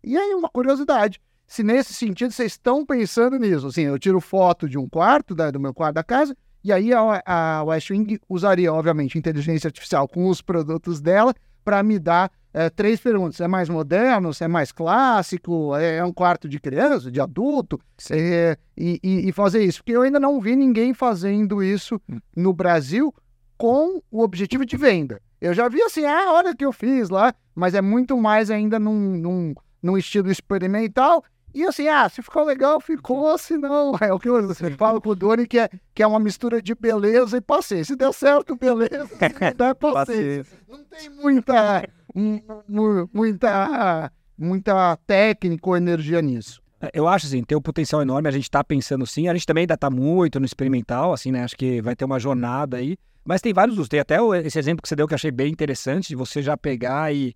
[0.03, 4.67] E aí, uma curiosidade: se nesse sentido vocês estão pensando nisso, assim, eu tiro foto
[4.67, 8.73] de um quarto, da- do meu quarto da casa, e aí a, a Westwing usaria,
[8.73, 11.31] obviamente, inteligência artificial com os produtos dela
[11.63, 16.13] para me dar eh, três perguntas: é mais moderno, é mais clássico, é, é um
[16.13, 17.79] quarto de criança, de adulto,
[18.09, 19.79] eh, e, e- fazer isso.
[19.79, 22.01] Porque eu ainda não vi ninguém fazendo isso
[22.35, 23.13] no Brasil
[23.57, 25.21] com o objetivo de venda.
[25.41, 28.49] Eu já vi assim, ah, olha o que eu fiz lá, mas é muito mais
[28.49, 29.53] ainda num, num,
[29.83, 31.23] num estilo experimental.
[31.53, 33.93] E assim, ah, se ficou legal, ficou, se não.
[34.01, 36.75] É o que eu falo com o Doni, que é, que é uma mistura de
[36.75, 37.85] beleza e paciência.
[37.93, 39.07] Se der certo, beleza.
[39.15, 40.57] Se não der, paciência.
[40.67, 46.61] Não tem muita, mu- mu- muita, muita técnica ou energia nisso.
[46.93, 49.63] Eu acho assim, tem um potencial enorme, a gente tá pensando sim, a gente também
[49.63, 51.43] ainda tá muito no experimental, assim, né?
[51.43, 52.95] Acho que vai ter uma jornada aí.
[53.23, 53.89] Mas tem vários usos.
[53.89, 56.55] Tem até esse exemplo que você deu que eu achei bem interessante, de você já
[56.55, 57.35] pegar e,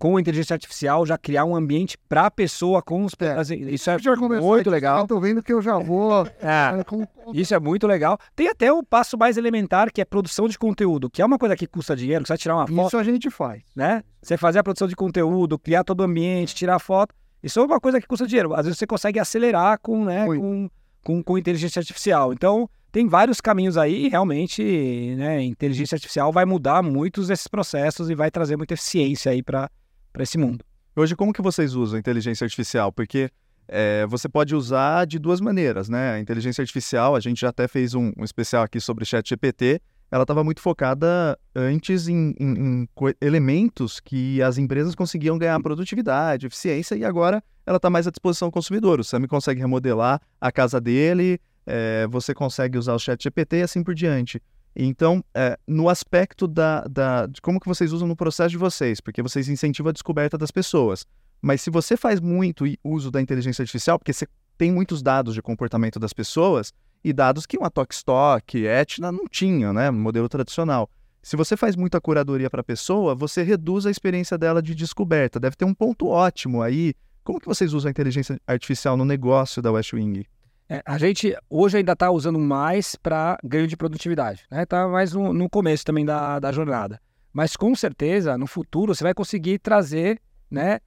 [0.00, 3.12] com a inteligência artificial, já criar um ambiente pra pessoa com os.
[3.20, 3.32] É.
[3.32, 3.98] assim, isso é
[4.40, 5.06] muito legal.
[5.06, 6.26] Tô vendo que eu já vou.
[6.40, 6.80] É.
[6.80, 8.16] é, com- Isso é muito legal.
[8.34, 11.54] Tem até o passo mais elementar, que é produção de conteúdo, que é uma coisa
[11.54, 13.62] que custa dinheiro, que você vai tirar uma foto, Isso a gente faz.
[13.76, 14.02] né?
[14.22, 17.14] Você fazer a produção de conteúdo, criar todo o ambiente, tirar foto.
[17.42, 18.54] Isso é uma coisa que custa dinheiro.
[18.54, 20.40] Às vezes você consegue acelerar com, né, Muito.
[20.40, 20.70] com,
[21.04, 22.32] com, com inteligência artificial.
[22.32, 28.08] Então, tem vários caminhos aí e realmente, né, inteligência artificial vai mudar muitos desses processos
[28.08, 29.70] e vai trazer muita eficiência aí para
[30.18, 30.64] esse mundo.
[30.96, 32.92] Hoje, como que vocês usam inteligência artificial?
[32.92, 33.30] Porque
[33.68, 36.12] é, você pode usar de duas maneiras, né?
[36.14, 39.80] A inteligência artificial, a gente já até fez um, um especial aqui sobre chat GPT,
[40.10, 42.88] ela estava muito focada antes em, em- em
[43.20, 48.48] elementos que as empresas conseguiam ganhar produtividade, eficiência, e agora ela está mais à disposição
[48.48, 48.98] do consumidor.
[48.98, 53.62] O Sami consegue remodelar a casa dele, é, você consegue usar o chat GPT e
[53.62, 54.42] assim por diante.
[54.74, 59.00] Então, é, no aspecto da, da- de como que vocês usam no processo de vocês,
[59.00, 61.04] porque vocês incentivam a descoberta das pessoas.
[61.42, 65.42] Mas se você faz muito uso da inteligência artificial, porque você tem muitos dados de
[65.42, 69.90] comportamento das pessoas e dados que uma Tokstok, Etna não tinha, né?
[69.90, 70.88] Modelo tradicional.
[71.22, 75.40] Se você faz muita curadoria para a pessoa, você reduz a experiência dela de descoberta.
[75.40, 76.94] Deve ter um ponto ótimo aí.
[77.24, 80.24] Como que vocês usam a inteligência artificial no negócio da Westwing?
[80.72, 84.64] É, a gente hoje ainda está usando mais para ganho de produtividade, né?
[84.64, 87.00] Tá mais no, no começo também da, da jornada.
[87.32, 90.78] Mas com certeza, no futuro, você vai conseguir trazer, né?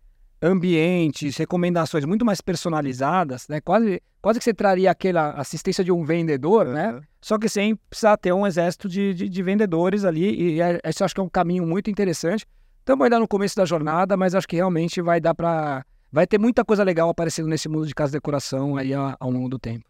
[0.42, 3.60] Ambientes, recomendações muito mais personalizadas, né?
[3.60, 7.02] Quase, quase que você traria aquela assistência de um vendedor, né?
[7.20, 10.54] Só que sem precisar ter um exército de, de, de vendedores ali.
[10.56, 12.46] E é- esse eu acho que é um caminho muito interessante.
[12.80, 15.86] Estamos ainda no começo da jornada, mas acho que realmente vai dar para.
[16.14, 19.50] Vai ter muita coisa legal aparecendo nesse mundo de casa de decoração aí ao, longo
[19.50, 19.84] do tempo.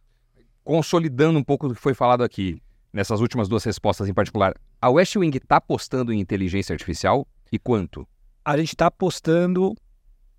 [0.63, 2.61] Consolidando um pouco do que foi falado aqui,
[2.93, 7.59] nessas últimas duas respostas em particular, a West Wing está apostando em inteligência artificial e
[7.59, 8.07] quanto?
[8.45, 9.76] A gente está apostando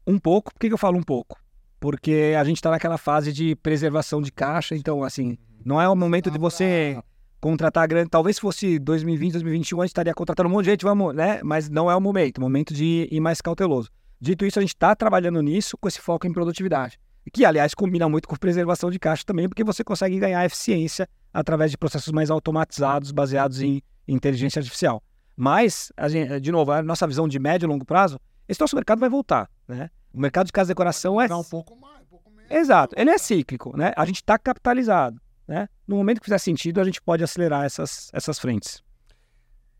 [0.06, 0.54] um pouco.
[0.54, 1.38] Por que, que eu falo um pouco?
[1.78, 5.94] Porque a gente está naquela fase de preservação de caixa, então, assim, não é o
[5.94, 6.98] momento de você
[7.42, 8.08] contratar grande.
[8.08, 11.42] Talvez se fosse 2020, 2021, a gente estaria contratando um monte de gente, vamos, né?
[11.44, 13.90] Mas não é o momento, o momento de ir mais cauteloso.
[14.24, 16.98] Dito isso, a gente está trabalhando nisso com esse foco em produtividade.
[17.30, 21.70] Que, aliás, combina muito com preservação de caixa também, porque você consegue ganhar eficiência através
[21.70, 25.02] de processos mais automatizados, baseados em inteligência artificial.
[25.36, 28.18] Mas, a gente- de novo, a nossa visão de médio e longo prazo,
[28.48, 29.90] esse nosso mercado vai voltar, né?
[30.10, 31.26] O mercado de casa de decoração é...
[31.26, 32.50] Um pouco mais, um pouco menos.
[32.50, 33.92] Exato, ele é cíclico, né?
[33.94, 35.68] A gente está capitalizado, né?
[35.86, 38.82] No momento que fizer sentido, a gente pode acelerar essas, essas frentes.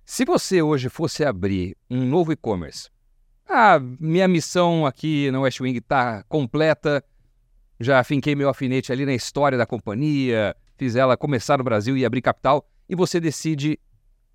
[0.05, 2.91] Se você hoje fosse abrir um novo e-commerce,
[3.49, 7.05] ah, minha missão aqui na West Wing está completa,
[7.79, 12.05] já finquei meu alfinete ali na história da companhia, fiz ela começar no Brasil e
[12.05, 13.79] abrir capital, e você decide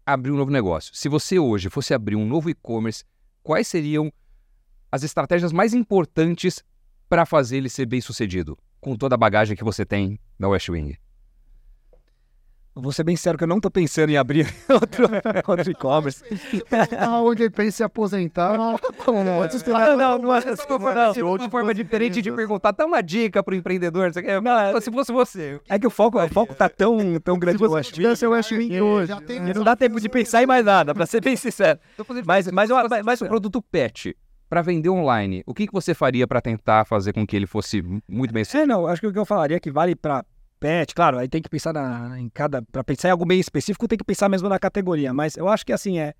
[0.05, 0.95] abrir um novo negócio.
[0.95, 3.03] Se você hoje fosse abrir um novo e-commerce,
[3.43, 4.11] quais seriam
[4.91, 6.63] as estratégias mais importantes
[7.07, 10.69] para fazer ele ser bem sucedido, com toda a bagagem que você tem na West
[10.69, 10.97] Wing?
[12.81, 15.05] Vou ser bem sincero que eu não tô pensando em abrir outro,
[15.47, 16.23] outro e-commerce.
[16.99, 18.57] Aonde ele pensa em se aposentar.
[18.57, 19.23] Não, não,
[20.17, 21.21] não é assim.
[21.21, 24.11] Uma forma diferente de perguntar, dá uma dica pro empreendedor.
[24.13, 24.41] Você quer...
[24.41, 25.59] Não, é- Se fosse você.
[25.69, 27.95] É que o foco, o foco tá tão, tão grande West Wing.
[27.95, 29.11] tivesse o West Wing hoje.
[29.55, 31.79] Não dá tempo de pensar em mais nada, pra ser bem sincero.
[32.25, 32.69] Mas, mas,
[33.03, 34.15] mas, o produto pet
[34.49, 37.83] para vender online, o que, que você faria para tentar fazer com que ele fosse
[38.07, 40.25] muito bem É, não, acho que o que eu falaria é que vale para
[40.59, 42.61] pet, claro, aí tem que pensar na, em cada.
[42.61, 45.13] Para pensar em algo bem específico, tem que pensar mesmo na categoria.
[45.13, 46.13] Mas eu acho que assim é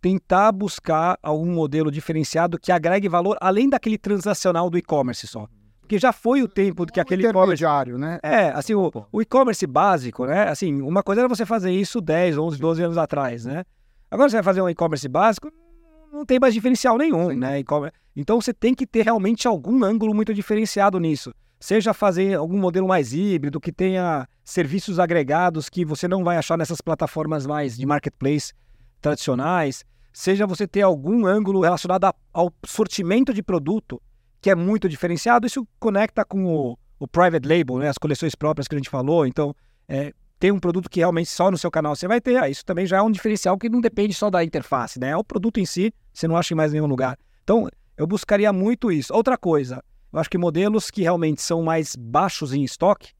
[0.00, 5.46] tentar buscar algum modelo diferenciado que agregue valor além daquele transacional do e-commerce só.
[5.80, 7.62] Porque já foi o tempo que aquele e-commerce.
[7.62, 8.18] intermediário, né?
[8.22, 10.48] É, assim, o, o e-commerce básico, né?
[10.48, 13.64] Assim, uma coisa era você fazer isso 10, 11, 12 anos atrás, né?
[14.10, 15.50] Agora você vai fazer um e-commerce básico,
[16.12, 17.60] não tem mais diferencial nenhum, né?
[17.60, 21.32] E-commerce- Então você tem que ter realmente algum ângulo muito diferenciado nisso.
[21.58, 26.56] Seja fazer algum modelo mais híbrido, que tenha serviços agregados que você não vai achar
[26.58, 28.52] nessas plataformas mais de marketplace
[29.00, 34.00] tradicionais, seja você ter algum ângulo relacionado ao sortimento de produto
[34.40, 35.46] que é muito diferenciado.
[35.46, 37.88] Isso conecta com o, o private label, né?
[37.88, 39.26] as coleções próprias que a gente falou.
[39.26, 39.54] Então,
[39.88, 42.36] é, tem um produto que realmente só no seu canal você vai ter.
[42.36, 45.10] Ah, isso também já é um diferencial que não depende só da interface, né?
[45.10, 47.18] É o produto em si, você não acha em mais nenhum lugar.
[47.42, 49.14] Então, eu buscaria muito isso.
[49.14, 49.82] Outra coisa,
[50.16, 53.12] eu acho que modelos que realmente são mais baixos em estoque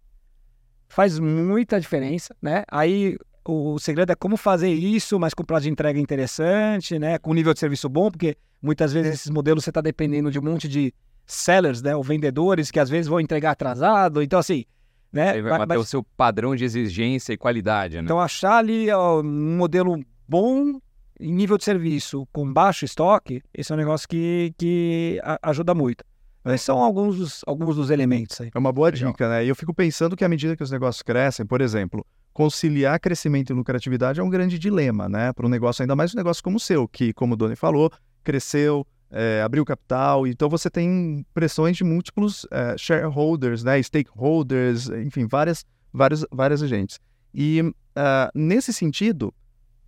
[0.89, 2.65] faz muita diferença, né?
[2.71, 7.19] Aí o segredo é como fazer isso, mas com prazo de entrega interessante, né?
[7.19, 10.43] Com nível de serviço bom, porque muitas vezes esses modelos você está dependendo de um
[10.43, 10.95] monte de
[11.27, 11.95] sellers, né?
[11.95, 14.23] Ou vendedores que às vezes vão entregar atrasado.
[14.23, 14.65] Então, assim,
[15.13, 15.43] né?
[15.43, 18.05] Vai manter vai- o seu padrão de exigência e qualidade, né?
[18.05, 20.81] então, achar ali ó, um modelo bom
[21.21, 26.03] em nível de serviço, com baixo estoque, esse é um negócio que, que ajuda muito.
[26.47, 28.51] Esses são alguns dos, alguns dos elementos aí.
[28.55, 29.11] É uma boa Legal.
[29.13, 29.45] dica, né?
[29.45, 33.51] E eu fico pensando que à medida que os negócios crescem, por exemplo, conciliar crescimento
[33.51, 35.33] e lucratividade é um grande dilema, né?
[35.33, 37.91] Para um negócio, ainda mais um negócio como o seu, que, como o Doni falou,
[38.23, 43.83] cresceu, é, abriu capital, então você tem pressões de múltiplos é, shareholders, né?
[43.83, 46.99] Stakeholders, enfim, várias, várias, várias agentes.
[47.35, 47.63] E
[47.95, 49.33] ah, nesse sentido,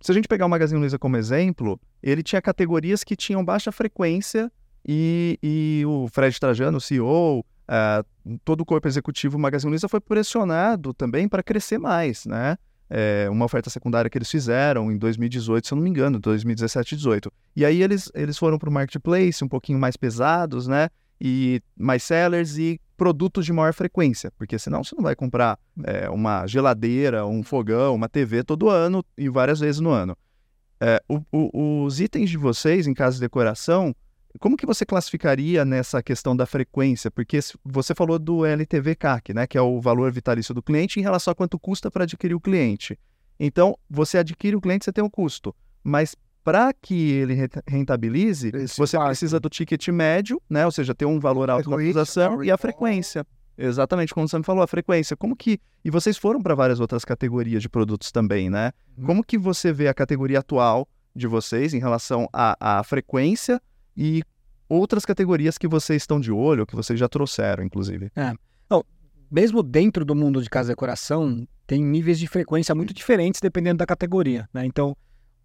[0.01, 3.71] se a gente pegar o Magazine Luiza como exemplo, ele tinha categorias que tinham baixa
[3.71, 4.51] frequência
[4.87, 8.03] e, e o Fred Trajano, o CEO, ah,
[8.43, 12.57] todo o corpo executivo do Magazine Luiza foi pressionado também para crescer mais, né?
[12.89, 16.95] É, uma oferta secundária que eles fizeram em 2018, se eu não me engano, 2017
[16.95, 17.31] 18.
[17.55, 20.89] E aí eles, eles foram para o marketplace um pouquinho mais pesados, né?
[21.21, 26.09] E mais sellers e produtos de maior frequência, porque senão você não vai comprar é,
[26.09, 30.17] uma geladeira, um fogão, uma TV todo ano e várias vezes no ano.
[30.81, 33.93] É, o- o- os itens de vocês em casa de decoração,
[34.39, 37.11] como que você classificaria nessa questão da frequência?
[37.11, 41.03] Porque você falou do LTV CAC, né, que é o valor vitalício do cliente em
[41.03, 42.97] relação a quanto custa para adquirir o cliente.
[43.39, 48.49] Então, você adquire o cliente, você tem um custo, mas para que ele re- rentabilize,
[48.53, 49.09] Esse você impacto.
[49.09, 52.51] precisa do ticket médio, né, ou seja, ter um valor alto na utilização né, e
[52.51, 53.25] a frequência.
[53.57, 55.17] Exatamente, como você me falou, a frequência.
[55.17, 58.71] Como que e vocês foram para várias outras categorias de produtos também, né?
[58.97, 59.05] Uhum.
[59.05, 63.61] Como que você vê a categoria atual de vocês em relação à, à frequência
[64.01, 64.23] e
[64.69, 68.09] outras categorias que vocês estão de olho, que vocês já trouxeram, inclusive?
[69.29, 73.77] mesmo dentro do mundo de casa e decoração, tem níveis de frequência muito diferentes dependendo
[73.77, 74.65] da categoria, né?
[74.65, 74.95] Então,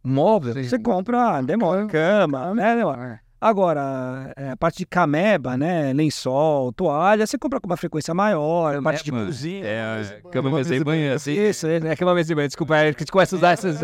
[0.02, 0.64] móvel, Sim.
[0.64, 2.76] você compra, demora, cama, né?
[2.76, 3.20] demora.
[3.40, 5.92] Agora, é, a parte de cameba, né?
[5.92, 9.64] Lençol, toalha, você compra com uma frequência maior, a parte de Cameba, cozinha.
[9.66, 11.32] É, cama, mesa e banho, assim.
[11.32, 12.48] Isso, é, é cama, mesa e banho.
[12.48, 13.80] Desculpa, é que a gente começa a usar essas...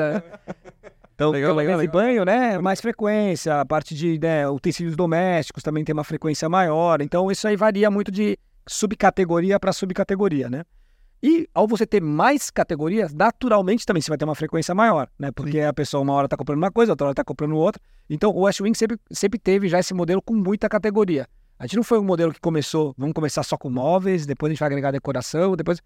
[1.20, 2.56] Então, Legal, legal, e banho, né?
[2.58, 3.60] Mais frequência.
[3.60, 7.02] A parte de né, utensílios domésticos também tem uma frequência maior.
[7.02, 10.64] Então, isso aí varia muito de subcategoria para subcategoria, né?
[11.22, 15.30] E ao você ter mais categorias, naturalmente também você vai ter uma frequência maior, né?
[15.30, 17.82] Porque a pessoa uma hora está comprando uma coisa, outra hora está comprando outra.
[18.08, 21.28] Então o West Wing sempre, sempre teve já esse modelo com muita categoria.
[21.58, 24.52] A gente não foi um modelo que começou, vamos começar só com móveis, depois a
[24.54, 25.82] gente vai agregar decoração, depois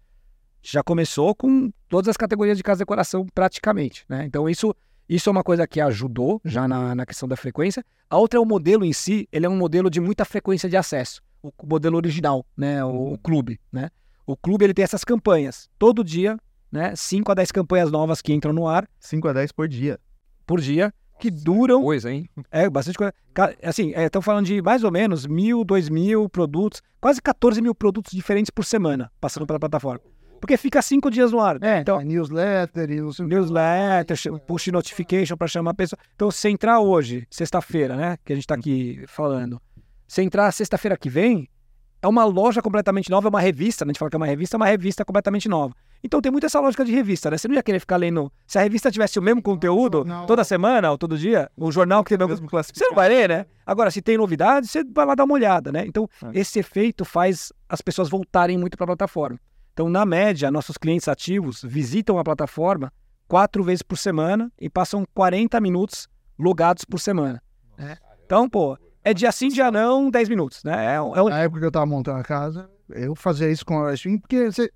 [0.63, 4.23] já começou com todas as categorias de casa decoração praticamente, né?
[4.25, 4.73] Então isso,
[5.07, 7.83] isso é uma coisa que ajudou já na, na questão da frequência.
[8.09, 10.75] A outra é o modelo em si, ele é um modelo de muita frequência de
[10.75, 11.21] acesso.
[11.43, 12.83] O modelo original, né?
[12.83, 13.89] O, o clube, né?
[14.25, 15.69] O clube ele tem essas campanhas.
[15.77, 16.37] Todo dia,
[16.71, 16.95] né?
[16.95, 19.99] 5 a 10 campanhas novas que entram no ar 5 a 10 por dia.
[20.45, 21.83] por dia, que duram.
[21.83, 22.27] Coisa, hein?
[22.51, 23.13] É, bastante coisa.
[23.63, 28.11] Assim, estão falando de mais ou menos mil, dois mil produtos, quase 14 mil produtos
[28.11, 30.01] diferentes por semana passando pela plataforma.
[30.39, 31.55] Porque fica cinco dias no ar.
[31.61, 35.99] É, então, então, newsletter e o newsletter, push notification para chamar a pessoa.
[36.15, 38.17] Então, se entrar hoje, sexta-feira, né?
[38.23, 39.61] Que a gente está aqui falando.
[40.07, 41.49] Você entrar sexta-feira que vem,
[42.01, 43.89] é uma loja completamente nova, é uma revista, né?
[43.89, 45.73] a gente fala que é uma revista, é uma revista completamente nova.
[46.03, 47.37] Então tem muito essa lógica de revista, né?
[47.37, 48.31] Você não ia querer ficar lendo.
[48.45, 52.15] Se a revista tivesse o mesmo conteúdo toda semana ou todo dia, o jornal que
[52.15, 53.45] tem o mesmo Você não vai ler, né?
[53.65, 55.83] Agora, se tem novidades, você vai lá dar uma olhada, né?
[55.87, 56.39] Então, é.
[56.39, 59.39] esse efeito faz as pessoas voltarem muito para a plataforma.
[59.75, 62.93] Então, na média, nossos clientes ativos visitam a plataforma
[63.27, 66.07] quatro vezes por semana e passam 40 minutos
[66.39, 67.43] logados por semana.
[67.77, 67.97] Né?
[68.25, 70.93] Então, pô, é dia sim, dia não, 10 minutos, né?
[70.93, 71.23] É, é...
[71.29, 74.49] Na época que eu tava montando a casa, eu fazia isso com a Westwing, porque
[74.49, 74.71] você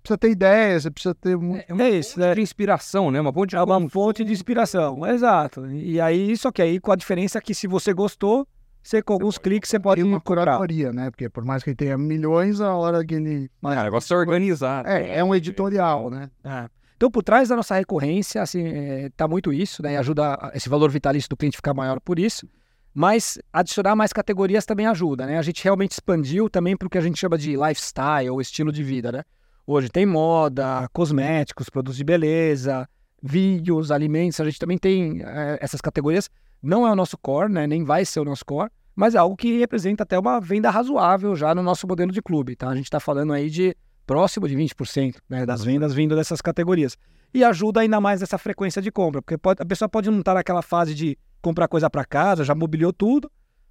[0.00, 1.70] precisa ter ideia, você precisa ter muito...
[1.70, 2.34] É, é isso, né?
[2.34, 3.20] de inspiração, né?
[3.20, 3.56] Uma fonte de...
[3.56, 5.66] É uma fonte de inspiração, exato.
[5.66, 8.48] E aí, só que aí com a diferença que se você gostou,
[8.82, 11.10] você com alguns cliques você pode uma curadoria, né?
[11.10, 13.50] Porque por mais que ele tenha milhões, a hora que ele...
[13.60, 14.88] Mas, o negócio é organizado.
[14.88, 16.30] É, é um editorial, né?
[16.44, 16.68] É.
[16.96, 19.96] Então, por trás da nossa recorrência, assim, é, tá muito isso, né?
[19.96, 22.48] Ajuda esse valor vitalício do cliente ficar maior por isso.
[22.92, 25.38] Mas adicionar mais categorias também ajuda, né?
[25.38, 28.72] A gente realmente expandiu também para o que a gente chama de lifestyle, ou estilo
[28.72, 29.22] de vida, né?
[29.64, 32.88] Hoje tem moda, cosméticos, produtos de beleza,
[33.22, 36.28] vídeos, alimentos, a gente também tem é, essas categorias.
[36.62, 37.66] Não é o nosso core, né?
[37.66, 41.36] Nem vai ser o nosso core, mas é algo que representa até uma venda razoável
[41.36, 42.68] já no nosso modelo de clube, tá?
[42.68, 46.96] A gente está falando aí de próximo de 20% né, das vendas vindo dessas categorias.
[47.32, 50.32] E ajuda ainda mais essa frequência de compra, porque pode, a pessoa pode não estar
[50.32, 53.30] naquela fase de comprar coisa para casa, já mobiliou tudo,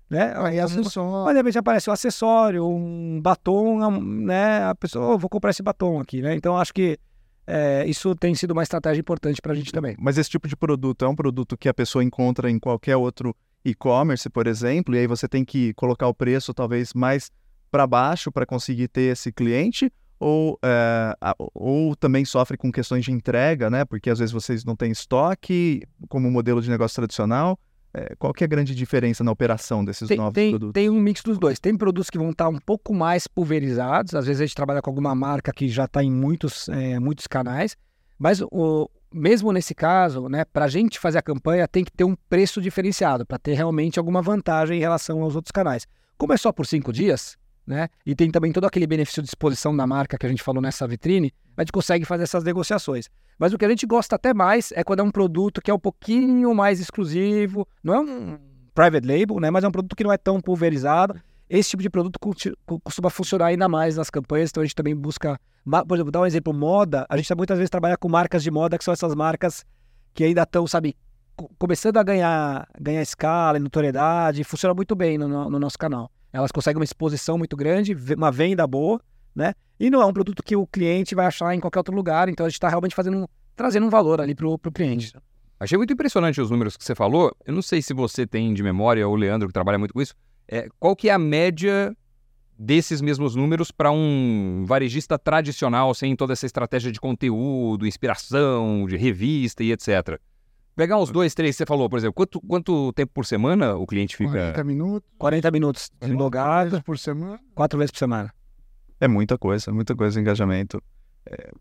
[0.10, 0.34] né?
[0.38, 1.26] Aí acessório.
[1.26, 4.64] Mas de repente aparece um acessório, um batom, né?
[4.64, 6.36] A pessoa, oh, vou comprar esse batom aqui, né?
[6.36, 7.00] Então acho que
[7.48, 9.96] é, isso tem sido uma estratégia importante para a gente também.
[9.98, 13.34] Mas esse tipo de produto é um produto que a pessoa encontra em qualquer outro
[13.64, 17.32] e-commerce, por exemplo, e aí você tem que colocar o preço talvez mais
[17.72, 19.92] para baixo para conseguir ter esse cliente?
[20.20, 21.16] Ou, é,
[21.54, 23.86] ou também sofre com questões de entrega, né?
[23.86, 27.60] Porque às vezes vocês não têm estoque como modelo de negócio tradicional.
[27.94, 30.74] É, qual que é a grande diferença na operação desses tem, novos tem, produtos?
[30.74, 31.60] Tem um mix dos dois.
[31.60, 34.14] Tem produtos que vão estar um pouco mais pulverizados.
[34.14, 37.28] Às vezes a gente trabalha com alguma marca que já está em muitos, é, muitos
[37.28, 37.76] canais.
[38.20, 42.04] Mas o, mesmo nesse caso, né, para a gente fazer a campanha, tem que ter
[42.04, 45.88] um preço diferenciado para ter realmente alguma vantagem em relação aos outros canais.
[46.18, 47.38] Como é só por cinco dias,
[47.68, 47.90] né?
[48.06, 50.88] E tem também todo aquele benefício de exposição da marca que a gente falou nessa
[50.88, 53.10] vitrine, a gente consegue fazer essas negociações.
[53.38, 55.74] Mas o que a gente gosta até mais é quando é um produto que é
[55.74, 58.40] um pouquinho mais exclusivo, não é um
[58.74, 59.52] private label, né?
[59.52, 61.20] Mas é um produto que não é tão pulverizado.
[61.50, 62.18] Esse tipo de produto
[62.84, 65.40] costuma funcionar ainda mais nas campanhas, então a gente também busca,
[65.88, 68.78] por exemplo, dar um exemplo, moda, a gente muitas vezes trabalha com marcas de moda
[68.78, 69.66] que são essas marcas
[70.14, 70.96] que ainda estão, sabe,
[71.58, 76.12] começando a ganhar, ganhar escala e notoriedade, funciona muito bem no, no nosso canal.
[76.38, 79.02] Elas conseguem uma exposição muito grande, uma venda boa,
[79.36, 79.56] né?
[79.80, 82.46] E não é um produto que o cliente vai achar em qualquer outro lugar, então
[82.46, 85.14] a gente está realmente fazendo, trazendo um valor ali para o cliente.
[85.60, 87.36] Achei muito impressionante os números que você falou.
[87.44, 90.02] Eu não sei se você tem de memória, ou o Leandro, que trabalha muito com
[90.02, 90.14] isso,
[90.48, 91.96] é, qual que é a média
[92.58, 98.96] desses mesmos números para um varejista tradicional, sem toda essa estratégia de conteúdo, inspiração, de
[98.96, 100.20] revista e etc.
[100.78, 104.16] Pegar uns dois, três, você falou, por exemplo, quanto, quanto tempo por semana o cliente
[104.16, 104.30] fica?
[104.30, 105.10] 40 minutos.
[105.18, 106.84] 40 minutos logado.
[106.84, 107.40] por semana?
[107.56, 108.32] Quatro vezes por semana.
[109.02, 110.80] É muita coisa, muita coisa engajamento.
[111.26, 111.52] É...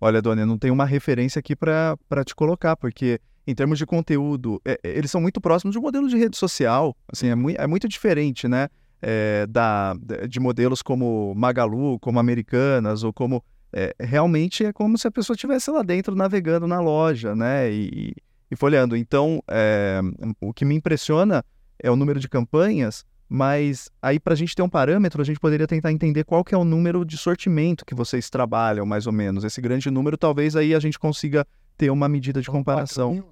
[0.00, 3.84] Olha, Dona, eu não tenho uma referência aqui para te colocar, porque em termos de
[3.84, 6.96] conteúdo, é, é, eles são muito próximos de um modelo de rede social.
[7.12, 8.68] Assim, é, muito, é muito diferente, né?
[9.02, 9.96] É, da,
[10.28, 13.42] de modelos como Magalu, como Americanas, ou como.
[13.72, 17.68] É, realmente é como se a pessoa estivesse lá dentro navegando na loja, né?
[17.72, 18.14] E,
[18.50, 18.96] e folheando.
[18.96, 20.00] Então, é,
[20.40, 21.44] o que me impressiona
[21.78, 25.38] é o número de campanhas, mas aí para a gente ter um parâmetro, a gente
[25.38, 29.12] poderia tentar entender qual que é o número de sortimento que vocês trabalham, mais ou
[29.12, 29.44] menos.
[29.44, 31.46] Esse grande número, talvez aí a gente consiga
[31.76, 33.14] ter uma medida de comparação.
[33.14, 33.22] Né?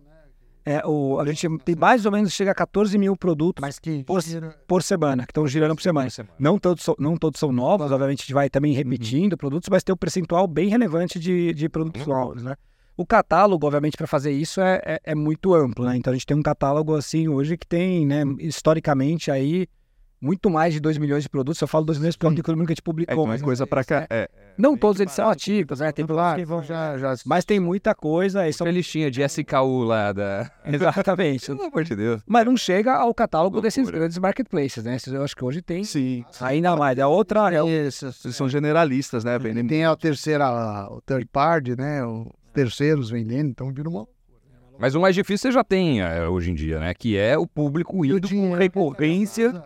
[0.68, 3.62] É, o, a gente tem mais ou menos chega a 14 mil produtos
[4.04, 4.20] por,
[4.66, 6.08] por, semana, que estão girando por semana.
[6.38, 9.38] Não, todos, não todos são novos, obviamente a gente vai também repetindo uhum.
[9.38, 12.12] produtos, mas tem um percentual bem relevante de, de produtos uhum.
[12.12, 12.56] novos, né?
[12.96, 15.96] O catálogo, obviamente, para fazer isso é, é, é, muito amplo, né?
[15.96, 19.68] Então a gente tem um catálogo assim hoje que tem, né, historicamente aí
[20.20, 21.60] muito mais de 2 milhões de produtos.
[21.60, 23.24] Eu falo 2 milhões porque é o número que a gente publicou.
[23.24, 24.06] É, mas coisa para cá.
[24.08, 25.92] É, não todos eles são ativos, né?
[25.92, 28.46] Tem lá, já, já, mas tem muita coisa.
[28.46, 30.50] Essa é listinha de SKU lá da.
[30.64, 31.46] Exatamente.
[31.46, 32.22] Pelo amor de Deus.
[32.26, 34.96] Mas não chega ao catálogo desses grandes marketplaces, né?
[35.06, 35.84] Eu acho que hoje tem.
[35.84, 36.24] Sim.
[36.40, 36.98] Ainda mais.
[36.98, 37.54] É outra.
[37.54, 37.60] É...
[37.66, 39.38] Eles são generalistas, né?
[39.68, 42.04] Tem a terceira, o third party, né?
[42.04, 44.06] O terceiros vendendo, então vira uma
[44.78, 46.92] mas o mais difícil você já tem é, hoje em dia, né?
[46.92, 49.62] Que é o público indo com recorrência,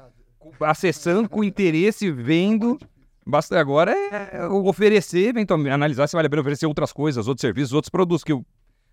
[0.61, 2.79] acessando com interesse, vendo.
[3.27, 7.73] Basta agora é oferecer, eventualmente, analisar se vale a pena oferecer outras coisas, outros serviços,
[7.73, 8.33] outros produtos que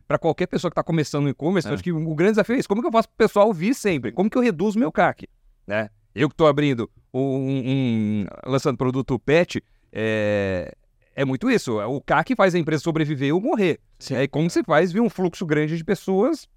[0.08, 1.74] para qualquer pessoa que está começando no e-commerce, é.
[1.74, 2.68] acho que o grande desafio é isso.
[2.68, 4.12] Como que eu faço para o pessoal vir sempre?
[4.12, 5.28] Como que eu reduzo meu CAC?
[5.66, 5.90] Né?
[6.16, 10.74] Eu que estou abrindo um, um, lançando produto pet, é,
[11.18, 11.80] é muito isso.
[11.80, 13.80] O CAC faz a empresa sobreviver ou morrer.
[13.98, 14.14] Sim.
[14.14, 16.48] É como você faz ver um fluxo grande de pessoas,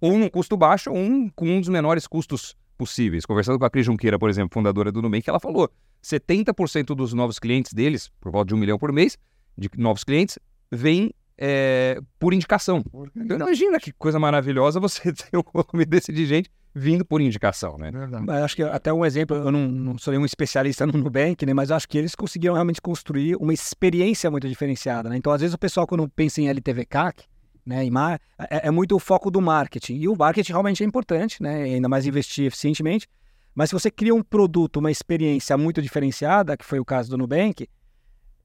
[0.00, 3.26] um num custo baixo, um com um dos menores custos possíveis.
[3.26, 5.68] Conversando com a Cris Junqueira, por exemplo, fundadora do Nubank, ela falou
[6.04, 9.18] 70% dos novos clientes deles, por volta de um milhão por mês,
[9.58, 10.38] de novos clientes,
[10.70, 12.84] vêm é, por indicação.
[13.14, 17.78] Então, imagina que coisa maravilhosa você ter um volume desse de gente vindo por indicação,
[17.78, 17.90] né?
[17.90, 21.54] Mas acho que até um exemplo, eu não, não sou nenhum especialista no Nubank, né?
[21.54, 25.16] Mas acho que eles conseguiram realmente construir uma experiência muito diferenciada, né?
[25.16, 27.24] Então, às vezes o pessoal quando pensa em LTV CAC,
[27.64, 29.96] né, em mar, é, é, muito o foco do marketing.
[29.96, 31.64] E o marketing realmente é importante, né?
[31.64, 33.08] Ainda mais investir eficientemente.
[33.54, 37.16] Mas se você cria um produto, uma experiência muito diferenciada, que foi o caso do
[37.16, 37.66] Nubank,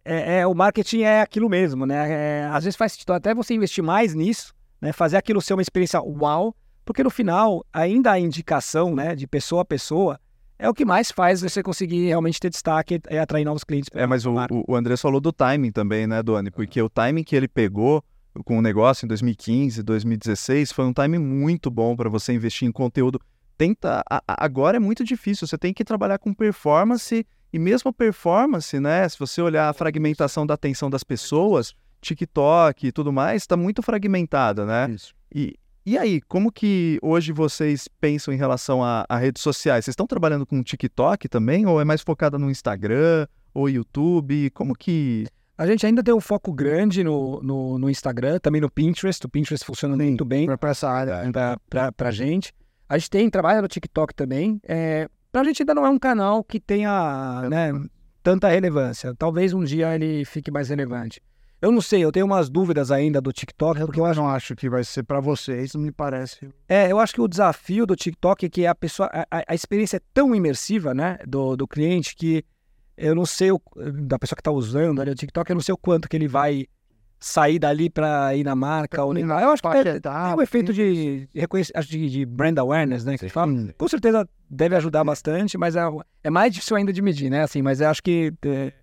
[0.04, 2.12] é, é o marketing é aquilo mesmo, né?
[2.12, 4.92] É, às vezes faz sentido até você investir mais nisso, né?
[4.92, 9.62] Fazer aquilo ser uma experiência uau, porque no final, ainda a indicação, né, de pessoa
[9.62, 10.20] a pessoa,
[10.58, 13.90] é o que mais faz você conseguir realmente ter destaque e atrair novos clientes.
[13.94, 14.34] É, mas o,
[14.68, 16.52] o André falou do timing também, né, Doni?
[16.52, 18.04] Porque o timing que ele pegou
[18.46, 22.72] com o negócio em 2015, 2016, foi um timing muito bom para você investir em
[22.72, 23.20] conteúdo.
[23.58, 28.80] Tenta, a, agora é muito difícil, você tem que trabalhar com performance e mesmo performance,
[28.80, 29.08] né?
[29.08, 33.82] Se você olhar a fragmentação da atenção das pessoas, TikTok e tudo mais, está muito
[33.82, 34.90] fragmentada, né?
[34.90, 35.14] Isso.
[35.34, 39.86] E, e aí, como que hoje vocês pensam em relação a, a redes sociais?
[39.86, 41.66] Vocês estão trabalhando com TikTok também?
[41.66, 44.50] Ou é mais focada no Instagram ou YouTube?
[44.52, 45.26] Como que.
[45.58, 49.26] A gente ainda tem um foco grande no, no, no Instagram, também no Pinterest.
[49.26, 51.22] O Pinterest funciona Sim, muito bem para essa área,
[51.72, 52.54] para a gente.
[52.90, 54.60] A gente tem, trabalha no TikTok também.
[54.68, 57.72] É, para a gente ainda não é um canal que tenha né,
[58.22, 59.16] tanta relevância.
[59.16, 61.22] Talvez um dia ele fique mais relevante.
[61.62, 64.68] Eu não sei, eu tenho umas dúvidas ainda do TikTok, porque eu não acho que
[64.68, 66.50] vai ser para vocês, não me parece.
[66.68, 69.98] É, eu acho que o desafio do TikTok é que a pessoa, a, a experiência
[69.98, 72.44] é tão imersiva, né, do, do cliente que
[72.98, 75.74] eu não sei o, da pessoa que está usando ali o TikTok, eu não sei
[75.74, 76.66] o quanto que ele vai
[77.22, 79.42] sair dali para ir na marca ou nem lá.
[79.42, 83.18] Eu acho que é, é um efeito de, de, de brand awareness, né?
[83.18, 83.54] Que fala.
[83.78, 85.84] Com certeza deve ajudar bastante, mas é,
[86.24, 87.44] é mais difícil ainda de medir, né?
[87.44, 88.34] Assim, mas eu acho que.
[88.44, 88.74] É...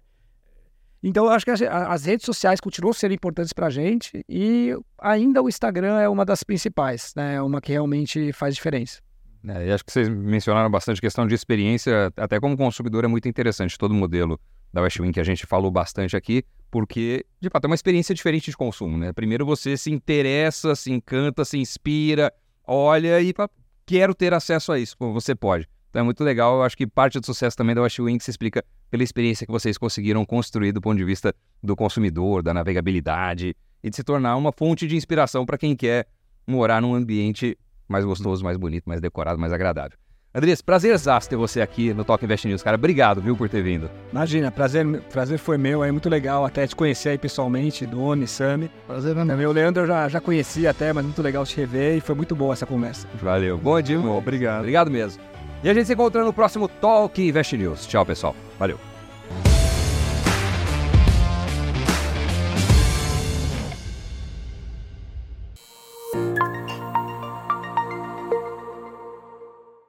[1.03, 4.75] Então, eu acho que as, as, redes sociais continuam sendo importantes para a gente e
[5.01, 7.35] ainda o Instagram é uma das principais, né?
[7.35, 9.01] É uma que realmente faz diferença.
[9.49, 13.29] É, e acho que vocês mencionaram bastante questão de experiência, até como consumidor é muito
[13.29, 14.41] interessante todo o modelo
[14.73, 18.51] da Westwing que a gente falou bastante aqui, porque, de fato, é uma experiência diferente
[18.51, 19.13] de consumo, né?
[19.13, 22.33] Primeiro você se interessa, se encanta, se inspira,
[22.67, 23.51] olha e fala,
[23.87, 24.97] quero ter acesso a isso.
[24.97, 25.69] Pô, você pode.
[25.89, 26.57] Então é muito legal.
[26.57, 29.79] Eu acho que parte do sucesso também da Westwing se explica pela experiência que vocês
[29.79, 34.53] conseguiram construir do ponto de vista do consumidor, da navegabilidade e de se tornar uma
[34.53, 36.07] fonte de inspiração para quem quer
[36.47, 37.57] morar num ambiente
[37.89, 39.99] mais gostoso, mais bonito, mais decorado, mais agradável.
[40.35, 42.77] Andrés, prazerzaço ter você aqui no Talk Invest News, cara.
[42.77, 43.91] Obrigado, viu, por ter vindo.
[44.13, 48.71] Imagina, prazer, prazer foi meu, é muito legal até te conhecer aí pessoalmente, Doni, Sami.
[48.87, 49.49] Prazer é meu.
[49.49, 52.37] O Leandro eu já, já conhecia até, mas muito legal te rever e foi muito
[52.37, 53.09] boa essa conversa.
[53.15, 53.57] Valeu.
[53.57, 54.61] Bom dia, Obrigado.
[54.61, 55.23] Obrigado mesmo.
[55.65, 57.87] E a gente se encontra no próximo Talk Invest News.
[57.87, 58.37] Tchau, pessoal.
[58.59, 58.79] Valeu.